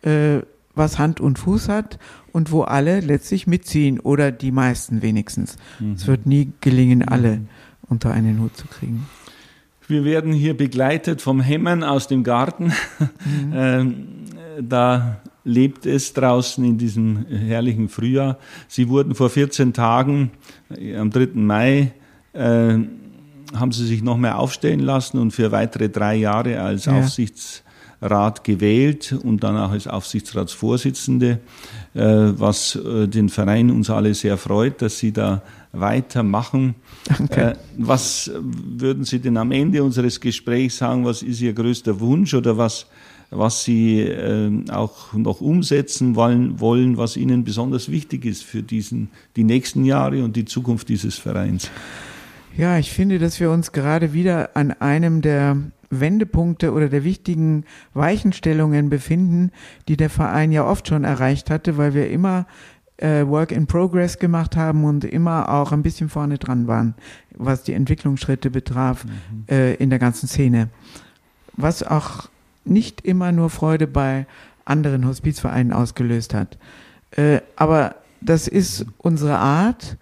äh, 0.03 0.39
was 0.75 0.99
Hand 0.99 1.19
und 1.19 1.39
Fuß 1.39 1.69
hat 1.69 1.99
und 2.31 2.51
wo 2.51 2.63
alle 2.63 2.99
letztlich 2.99 3.47
mitziehen 3.47 3.99
oder 3.99 4.31
die 4.31 4.51
meisten 4.51 5.01
wenigstens. 5.01 5.57
Mhm. 5.79 5.93
Es 5.93 6.07
wird 6.07 6.25
nie 6.25 6.51
gelingen, 6.61 7.07
alle 7.07 7.37
mhm. 7.37 7.47
unter 7.87 8.11
einen 8.11 8.39
Hut 8.39 8.57
zu 8.57 8.67
kriegen. 8.67 9.07
Wir 9.87 10.05
werden 10.05 10.31
hier 10.33 10.55
begleitet 10.55 11.21
vom 11.21 11.41
Hämmern 11.41 11.83
aus 11.83 12.07
dem 12.07 12.23
Garten. 12.23 12.65
Mhm. 12.65 13.53
Ähm, 13.53 14.07
da 14.61 15.21
lebt 15.43 15.85
es 15.85 16.13
draußen 16.13 16.63
in 16.63 16.77
diesem 16.77 17.25
herrlichen 17.25 17.89
Frühjahr. 17.89 18.37
Sie 18.67 18.87
wurden 18.87 19.15
vor 19.15 19.29
14 19.29 19.73
Tagen, 19.73 20.31
äh, 20.75 20.95
am 20.95 21.09
3. 21.09 21.29
Mai, 21.33 21.91
äh, 22.33 22.77
haben 23.53 23.71
sie 23.71 23.85
sich 23.85 24.01
noch 24.01 24.17
mehr 24.17 24.39
aufstellen 24.39 24.79
lassen 24.79 25.19
und 25.19 25.31
für 25.31 25.51
weitere 25.51 25.89
drei 25.89 26.15
Jahre 26.15 26.61
als 26.61 26.85
ja. 26.85 26.93
Aufsichtsrat 28.03 28.43
gewählt 28.43 29.15
und 29.23 29.43
dann 29.43 29.57
auch 29.57 29.71
als 29.71 29.87
Aufsichtsratsvorsitzende, 29.87 31.39
äh, 31.93 32.01
was 32.01 32.75
äh, 32.75 33.07
den 33.07 33.29
Verein 33.29 33.71
uns 33.71 33.89
alle 33.89 34.13
sehr 34.13 34.37
freut, 34.37 34.81
dass 34.81 34.97
sie 34.97 35.13
da 35.13 35.41
weitermachen. 35.71 36.75
Danke. 37.17 37.41
Äh, 37.41 37.55
was 37.77 38.31
würden 38.33 39.05
Sie 39.05 39.19
denn 39.19 39.37
am 39.37 39.51
Ende 39.51 39.83
unseres 39.83 40.19
Gesprächs 40.19 40.77
sagen? 40.77 41.05
Was 41.05 41.21
ist 41.23 41.41
Ihr 41.41 41.53
größter 41.53 41.99
Wunsch 41.99 42.33
oder 42.33 42.57
was, 42.57 42.85
was 43.31 43.63
Sie 43.63 44.07
auch 44.69 45.13
noch 45.13 45.41
umsetzen 45.41 46.15
wollen, 46.15 46.59
wollen, 46.59 46.97
was 46.97 47.17
Ihnen 47.17 47.43
besonders 47.43 47.89
wichtig 47.89 48.25
ist 48.25 48.43
für 48.43 48.61
diesen, 48.61 49.09
die 49.35 49.43
nächsten 49.43 49.85
Jahre 49.85 50.23
und 50.23 50.35
die 50.35 50.45
Zukunft 50.45 50.89
dieses 50.89 51.17
Vereins? 51.17 51.71
Ja, 52.55 52.77
ich 52.77 52.91
finde, 52.91 53.17
dass 53.17 53.39
wir 53.39 53.49
uns 53.49 53.71
gerade 53.71 54.13
wieder 54.13 54.55
an 54.55 54.71
einem 54.71 55.23
der 55.23 55.57
Wendepunkte 55.99 56.71
oder 56.73 56.89
der 56.89 57.03
wichtigen 57.03 57.65
Weichenstellungen 57.93 58.89
befinden, 58.89 59.51
die 59.87 59.97
der 59.97 60.09
Verein 60.09 60.51
ja 60.51 60.65
oft 60.65 60.87
schon 60.87 61.03
erreicht 61.03 61.49
hatte, 61.49 61.77
weil 61.77 61.93
wir 61.93 62.09
immer 62.09 62.45
äh, 62.97 63.25
Work 63.25 63.51
in 63.51 63.67
Progress 63.67 64.19
gemacht 64.19 64.55
haben 64.55 64.83
und 64.83 65.03
immer 65.03 65.49
auch 65.49 65.71
ein 65.71 65.83
bisschen 65.83 66.09
vorne 66.09 66.37
dran 66.37 66.67
waren, 66.67 66.95
was 67.35 67.63
die 67.63 67.73
Entwicklungsschritte 67.73 68.49
betraf 68.49 69.05
mhm. 69.05 69.45
äh, 69.49 69.73
in 69.75 69.89
der 69.89 69.99
ganzen 69.99 70.27
Szene. 70.27 70.69
Was 71.55 71.83
auch 71.83 72.29
nicht 72.65 73.01
immer 73.01 73.31
nur 73.31 73.49
Freude 73.49 73.87
bei 73.87 74.25
anderen 74.65 75.05
Hospizvereinen 75.05 75.73
ausgelöst 75.73 76.33
hat. 76.33 76.57
Äh, 77.11 77.41
aber 77.55 77.95
das 78.21 78.47
ist 78.47 78.85
unsere 78.97 79.37
Art, 79.37 79.97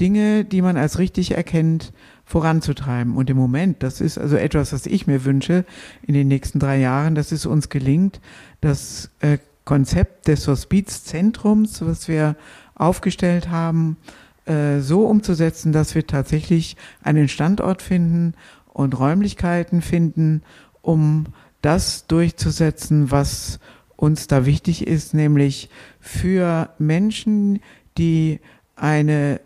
Dinge, 0.00 0.44
die 0.44 0.62
man 0.62 0.76
als 0.76 0.98
richtig 0.98 1.36
erkennt, 1.36 1.92
voranzutreiben. 2.26 3.16
Und 3.16 3.30
im 3.30 3.36
Moment, 3.36 3.82
das 3.82 4.02
ist 4.02 4.18
also 4.18 4.36
etwas, 4.36 4.72
was 4.72 4.84
ich 4.84 5.06
mir 5.06 5.24
wünsche 5.24 5.64
in 6.02 6.12
den 6.12 6.28
nächsten 6.28 6.58
drei 6.58 6.78
Jahren, 6.78 7.14
dass 7.14 7.32
es 7.32 7.46
uns 7.46 7.70
gelingt, 7.70 8.20
dass 8.60 9.10
äh, 9.20 9.38
Konzept 9.64 10.28
des 10.28 10.46
Hospizzentrums, 10.46 11.86
was 11.86 12.08
wir 12.08 12.36
aufgestellt 12.74 13.48
haben, 13.48 13.96
äh, 14.44 14.80
so 14.80 15.06
umzusetzen, 15.06 15.72
dass 15.72 15.94
wir 15.94 16.06
tatsächlich 16.06 16.76
einen 17.02 17.28
Standort 17.28 17.80
finden 17.80 18.34
und 18.72 18.98
Räumlichkeiten 18.98 19.80
finden, 19.80 20.42
um 20.82 21.26
das 21.62 22.06
durchzusetzen, 22.06 23.10
was 23.10 23.60
uns 23.94 24.26
da 24.26 24.44
wichtig 24.46 24.86
ist, 24.86 25.14
nämlich 25.14 25.70
für 26.00 26.70
Menschen, 26.78 27.60
die 27.96 28.40
eine 28.74 29.40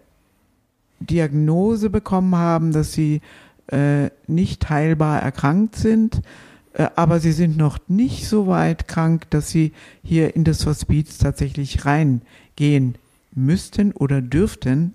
Diagnose 1.01 1.91
bekommen 1.91 2.37
haben, 2.37 2.73
dass 2.73 2.93
sie 2.93 3.21
äh, 3.69 4.11
nicht 4.27 4.69
heilbar 4.69 5.21
erkrankt 5.21 5.77
sind, 5.77 6.23
äh, 6.75 6.89
aber 6.97 7.21
sie 7.21 7.33
sind 7.33 7.57
noch 7.57 7.79
nicht 7.89 8.27
so 8.29 8.47
weit 8.47 8.89
krank, 8.89 9.29
dass 9.31 9.51
sie 9.51 9.73
hier 10.03 10.37
in 10.37 10.45
das 10.45 10.67
Hospiz 10.67 11.19
tatsächlich 11.19 11.85
reingehen 11.85 12.97
müssten 13.35 13.93
oder 13.93 14.21
dürften. 14.21 14.95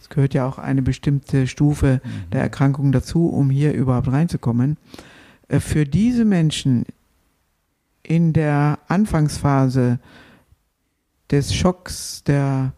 Es 0.00 0.08
gehört 0.08 0.34
ja 0.34 0.46
auch 0.46 0.58
eine 0.58 0.82
bestimmte 0.82 1.46
Stufe 1.46 2.00
mhm. 2.04 2.30
der 2.32 2.42
Erkrankung 2.42 2.92
dazu, 2.92 3.28
um 3.28 3.50
hier 3.50 3.72
überhaupt 3.72 4.08
reinzukommen. 4.10 4.76
Äh, 5.48 5.60
für 5.60 5.84
diese 5.84 6.24
Menschen 6.24 6.86
in 8.02 8.32
der 8.32 8.78
Anfangsphase 8.88 9.98
des 11.30 11.54
Schocks, 11.54 12.24
der 12.24 12.72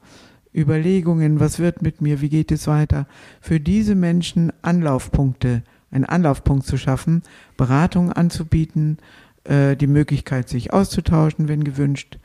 Überlegungen, 0.54 1.40
was 1.40 1.58
wird 1.58 1.82
mit 1.82 2.00
mir, 2.00 2.20
wie 2.20 2.28
geht 2.28 2.52
es 2.52 2.66
weiter, 2.66 3.06
für 3.40 3.60
diese 3.60 3.94
Menschen 3.94 4.52
Anlaufpunkte, 4.62 5.62
einen 5.90 6.04
Anlaufpunkt 6.04 6.66
zu 6.66 6.76
schaffen, 6.76 7.22
Beratung 7.56 8.12
anzubieten, 8.12 8.98
äh, 9.44 9.76
die 9.76 9.86
Möglichkeit, 9.86 10.48
sich 10.48 10.72
auszutauschen, 10.72 11.48
wenn 11.48 11.64
gewünscht, 11.64 12.18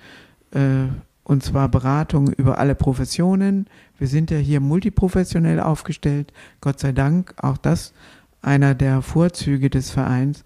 äh, 0.52 0.86
und 1.24 1.44
zwar 1.44 1.70
Beratung 1.70 2.34
über 2.34 2.58
alle 2.58 2.74
Professionen. 2.74 3.68
Wir 4.00 4.08
sind 4.08 4.32
ja 4.32 4.38
hier 4.38 4.60
multiprofessionell 4.60 5.60
aufgestellt, 5.60 6.34
Gott 6.60 6.80
sei 6.80 6.92
Dank, 6.92 7.36
auch 7.38 7.58
das 7.58 7.94
einer 8.42 8.74
der 8.74 9.02
Vorzüge 9.02 9.70
des 9.70 9.92
Vereins. 9.92 10.44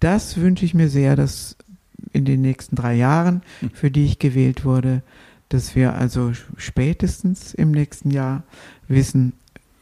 Das 0.00 0.36
wünsche 0.38 0.64
ich 0.64 0.74
mir 0.74 0.88
sehr, 0.88 1.14
dass 1.14 1.56
in 2.12 2.24
den 2.24 2.40
nächsten 2.40 2.74
drei 2.74 2.94
Jahren, 2.94 3.42
für 3.72 3.90
die 3.90 4.04
ich 4.06 4.18
gewählt 4.18 4.64
wurde, 4.64 5.02
dass 5.48 5.74
wir 5.74 5.94
also 5.94 6.32
spätestens 6.56 7.54
im 7.54 7.70
nächsten 7.70 8.10
Jahr 8.10 8.42
wissen, 8.88 9.32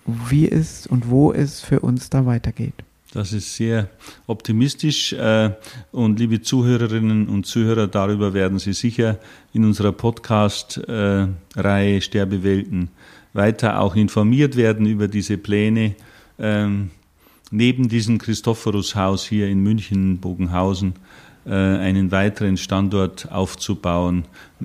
wie 0.05 0.49
es 0.49 0.87
und 0.87 1.11
wo 1.11 1.33
es 1.33 1.61
für 1.61 1.81
uns 1.81 2.11
da 2.11 2.27
weitergeht. 2.27 2.75
Das 3.13 3.33
ist 3.33 3.57
sehr 3.57 3.89
optimistisch. 4.27 5.13
Äh, 5.15 5.53
und 5.91 6.19
liebe 6.19 6.43
Zuhörerinnen 6.43 7.29
und 7.29 7.47
Zuhörer, 7.47 7.87
darüber 7.87 8.35
werden 8.35 8.59
Sie 8.59 8.75
sicher 8.75 9.19
in 9.53 9.65
unserer 9.65 9.93
Podcast-Reihe 9.93 12.01
Sterbewelten 12.01 12.91
weiter 13.33 13.81
auch 13.81 13.97
informiert 13.97 14.57
werden 14.57 14.87
über 14.87 15.09
diese 15.09 15.39
Pläne. 15.39 15.95
Ähm, 16.39 16.91
neben 17.51 17.89
diesem 17.89 18.19
Christophorus-Haus 18.19 19.25
hier 19.25 19.49
in 19.49 19.63
München, 19.63 20.19
Bogenhausen, 20.19 20.95
einen 21.53 22.11
weiteren 22.11 22.57
Standort 22.57 23.31
aufzubauen 23.31 24.25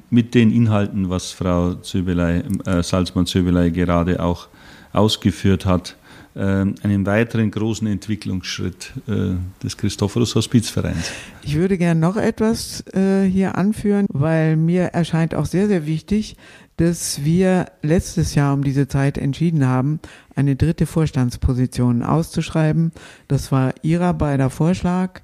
mit 0.09 0.33
den 0.33 0.51
Inhalten, 0.51 1.09
was 1.09 1.31
Frau 1.31 1.75
Zöbelei, 1.75 2.43
äh, 2.65 2.81
Salzmann-Zöbelei 2.81 3.69
gerade 3.69 4.21
auch 4.21 4.47
ausgeführt 4.93 5.65
hat, 5.65 5.95
äh, 6.33 6.39
einen 6.39 7.05
weiteren 7.05 7.51
großen 7.51 7.87
Entwicklungsschritt 7.87 8.93
äh, 9.07 9.35
des 9.61 9.75
Christophorus 9.77 10.33
Hospizvereins. 10.35 11.11
Ich 11.43 11.55
würde 11.55 11.77
gerne 11.77 11.99
noch 11.99 12.17
etwas 12.17 12.85
äh, 12.93 13.23
hier 13.23 13.57
anführen, 13.57 14.05
weil 14.09 14.55
mir 14.55 14.83
erscheint 14.85 15.35
auch 15.35 15.45
sehr, 15.45 15.67
sehr 15.67 15.85
wichtig, 15.85 16.37
dass 16.77 17.23
wir 17.23 17.67
letztes 17.81 18.33
Jahr 18.33 18.53
um 18.53 18.63
diese 18.63 18.87
Zeit 18.87 19.17
entschieden 19.17 19.67
haben, 19.67 19.99
eine 20.35 20.55
dritte 20.55 20.85
Vorstandsposition 20.85 22.01
auszuschreiben. 22.01 22.91
Das 23.27 23.51
war 23.51 23.73
Ihrer 23.83 24.13
beider 24.13 24.49
Vorschlag 24.49 25.21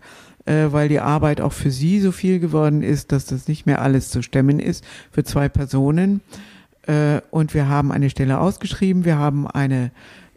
äh, 0.47 0.71
weil 0.71 0.89
die 0.89 0.99
Arbeit 0.99 1.41
auch 1.41 1.53
für 1.53 1.71
sie 1.71 1.99
so 1.99 2.12
viel 2.12 2.39
geworden 2.39 2.81
ist, 2.81 3.12
dass 3.12 3.25
das 3.25 3.47
nicht 3.47 3.65
mehr 3.65 3.81
alles 3.81 4.10
zu 4.10 4.21
stemmen 4.21 4.60
ist 4.60 4.83
für 5.12 5.23
zwei 5.23 5.49
Personen. 5.49 6.21
Äh, 6.88 7.21
und 7.31 7.53
wir 7.53 7.67
haben 7.67 7.91
eine 7.91 8.10
Stelle 8.10 8.39
ausgeschrieben, 8.39 9.05
wir 9.05 9.17
haben 9.17 9.47
eine 9.47 9.91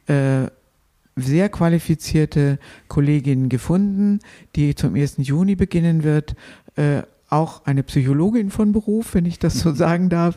äh, 0.06 0.48
sehr 1.16 1.48
qualifizierte 1.48 2.58
Kollegin 2.88 3.48
gefunden, 3.48 4.20
die 4.56 4.74
zum 4.74 4.94
1. 4.94 5.16
Juni 5.18 5.54
beginnen 5.54 6.02
wird. 6.02 6.34
Auch 7.30 7.64
eine 7.64 7.82
Psychologin 7.82 8.50
von 8.50 8.72
Beruf, 8.72 9.14
wenn 9.14 9.24
ich 9.24 9.38
das 9.38 9.60
so 9.60 9.72
sagen 9.72 10.08
darf. 10.08 10.36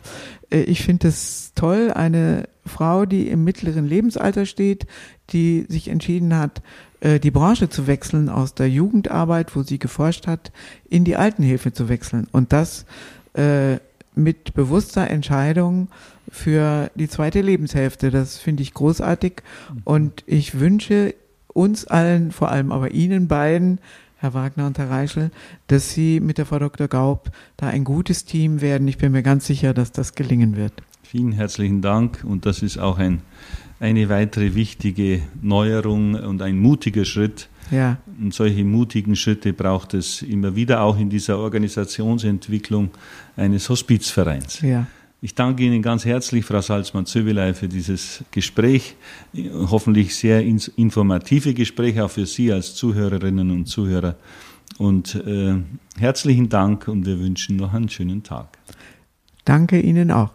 Äh, 0.50 0.62
ich 0.62 0.82
finde 0.82 1.08
es 1.08 1.52
toll, 1.54 1.92
eine 1.92 2.48
Frau, 2.64 3.04
die 3.04 3.28
im 3.28 3.44
mittleren 3.44 3.86
Lebensalter 3.86 4.46
steht, 4.46 4.86
die 5.30 5.66
sich 5.68 5.88
entschieden 5.88 6.36
hat, 6.36 6.62
äh, 7.00 7.20
die 7.20 7.30
Branche 7.30 7.68
zu 7.68 7.86
wechseln, 7.86 8.28
aus 8.28 8.54
der 8.54 8.70
Jugendarbeit, 8.70 9.54
wo 9.54 9.62
sie 9.62 9.78
geforscht 9.78 10.26
hat, 10.26 10.52
in 10.88 11.04
die 11.04 11.16
Altenhilfe 11.16 11.72
zu 11.72 11.88
wechseln. 11.88 12.28
Und 12.32 12.52
das 12.52 12.86
äh, 13.34 13.78
mit 14.14 14.54
bewusster 14.54 15.10
Entscheidung 15.10 15.88
für 16.30 16.90
die 16.94 17.08
zweite 17.08 17.40
Lebenshälfte. 17.40 18.10
Das 18.10 18.38
finde 18.38 18.62
ich 18.62 18.74
großartig. 18.74 19.42
Und 19.84 20.22
ich 20.26 20.58
wünsche 20.58 21.14
uns 21.48 21.86
allen, 21.86 22.32
vor 22.32 22.50
allem 22.50 22.72
aber 22.72 22.90
Ihnen 22.92 23.28
beiden, 23.28 23.80
Herr 24.24 24.34
Wagner 24.34 24.66
und 24.66 24.78
Herr 24.78 24.88
Reichel, 24.88 25.30
dass 25.66 25.90
Sie 25.92 26.18
mit 26.18 26.38
der 26.38 26.46
Frau 26.46 26.58
Dr. 26.58 26.88
Gaub 26.88 27.30
da 27.58 27.68
ein 27.68 27.84
gutes 27.84 28.24
Team 28.24 28.62
werden. 28.62 28.88
Ich 28.88 28.96
bin 28.96 29.12
mir 29.12 29.22
ganz 29.22 29.46
sicher, 29.46 29.74
dass 29.74 29.92
das 29.92 30.14
gelingen 30.14 30.56
wird. 30.56 30.72
Vielen 31.02 31.32
herzlichen 31.32 31.82
Dank 31.82 32.24
und 32.24 32.46
das 32.46 32.62
ist 32.62 32.78
auch 32.78 32.98
ein 32.98 33.20
eine 33.80 34.08
weitere 34.08 34.54
wichtige 34.54 35.20
Neuerung 35.42 36.14
und 36.14 36.40
ein 36.40 36.58
mutiger 36.58 37.04
Schritt. 37.04 37.48
Ja. 37.70 37.98
Und 38.18 38.32
solche 38.32 38.64
mutigen 38.64 39.14
Schritte 39.14 39.52
braucht 39.52 39.92
es 39.92 40.22
immer 40.22 40.56
wieder 40.56 40.80
auch 40.80 40.98
in 40.98 41.10
dieser 41.10 41.38
Organisationsentwicklung 41.38 42.90
eines 43.36 43.68
Hospizvereins. 43.68 44.62
Ja. 44.62 44.86
Ich 45.24 45.34
danke 45.34 45.62
Ihnen 45.62 45.80
ganz 45.80 46.04
herzlich, 46.04 46.44
Frau 46.44 46.60
Salzmann-Zöbelei, 46.60 47.54
für 47.54 47.66
dieses 47.66 48.22
Gespräch. 48.30 48.94
Hoffentlich 49.70 50.14
sehr 50.14 50.42
informative 50.42 51.54
Gespräch 51.54 51.98
auch 52.02 52.10
für 52.10 52.26
Sie 52.26 52.52
als 52.52 52.74
Zuhörerinnen 52.74 53.50
und 53.50 53.64
Zuhörer. 53.64 54.16
Und 54.76 55.14
äh, 55.14 55.54
herzlichen 55.98 56.50
Dank 56.50 56.88
und 56.88 57.06
wir 57.06 57.18
wünschen 57.18 57.56
noch 57.56 57.72
einen 57.72 57.88
schönen 57.88 58.22
Tag. 58.22 58.58
Danke 59.46 59.80
Ihnen 59.80 60.10
auch. 60.10 60.28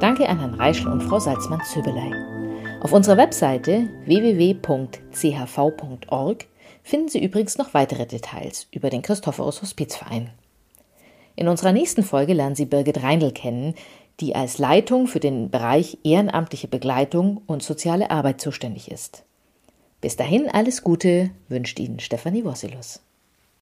Danke 0.00 0.28
an 0.28 0.38
Herrn 0.38 0.52
Reischl 0.52 0.86
und 0.86 1.02
Frau 1.02 1.18
Salzmann-Zöbelei. 1.18 2.12
Auf 2.82 2.92
unserer 2.92 3.16
Webseite 3.16 3.88
www.chv.org 4.04 4.52
finden 6.82 7.08
Sie 7.08 7.22
übrigens 7.22 7.58
noch 7.58 7.74
weitere 7.74 8.06
Details 8.06 8.66
über 8.70 8.90
den 8.90 9.02
Christophorus 9.02 9.62
Hospizverein. 9.62 10.30
In 11.36 11.48
unserer 11.48 11.72
nächsten 11.72 12.02
Folge 12.02 12.34
lernen 12.34 12.54
Sie 12.54 12.66
Birgit 12.66 13.02
Reindl 13.02 13.32
kennen, 13.32 13.74
die 14.20 14.34
als 14.34 14.58
Leitung 14.58 15.06
für 15.06 15.20
den 15.20 15.50
Bereich 15.50 15.98
ehrenamtliche 16.04 16.68
Begleitung 16.68 17.42
und 17.46 17.62
soziale 17.62 18.10
Arbeit 18.10 18.40
zuständig 18.40 18.90
ist. 18.90 19.24
Bis 20.00 20.16
dahin 20.16 20.48
alles 20.48 20.82
Gute 20.82 21.30
wünscht 21.48 21.78
Ihnen 21.78 22.00
Stefanie 22.00 22.44
Wossilus. 22.44 23.00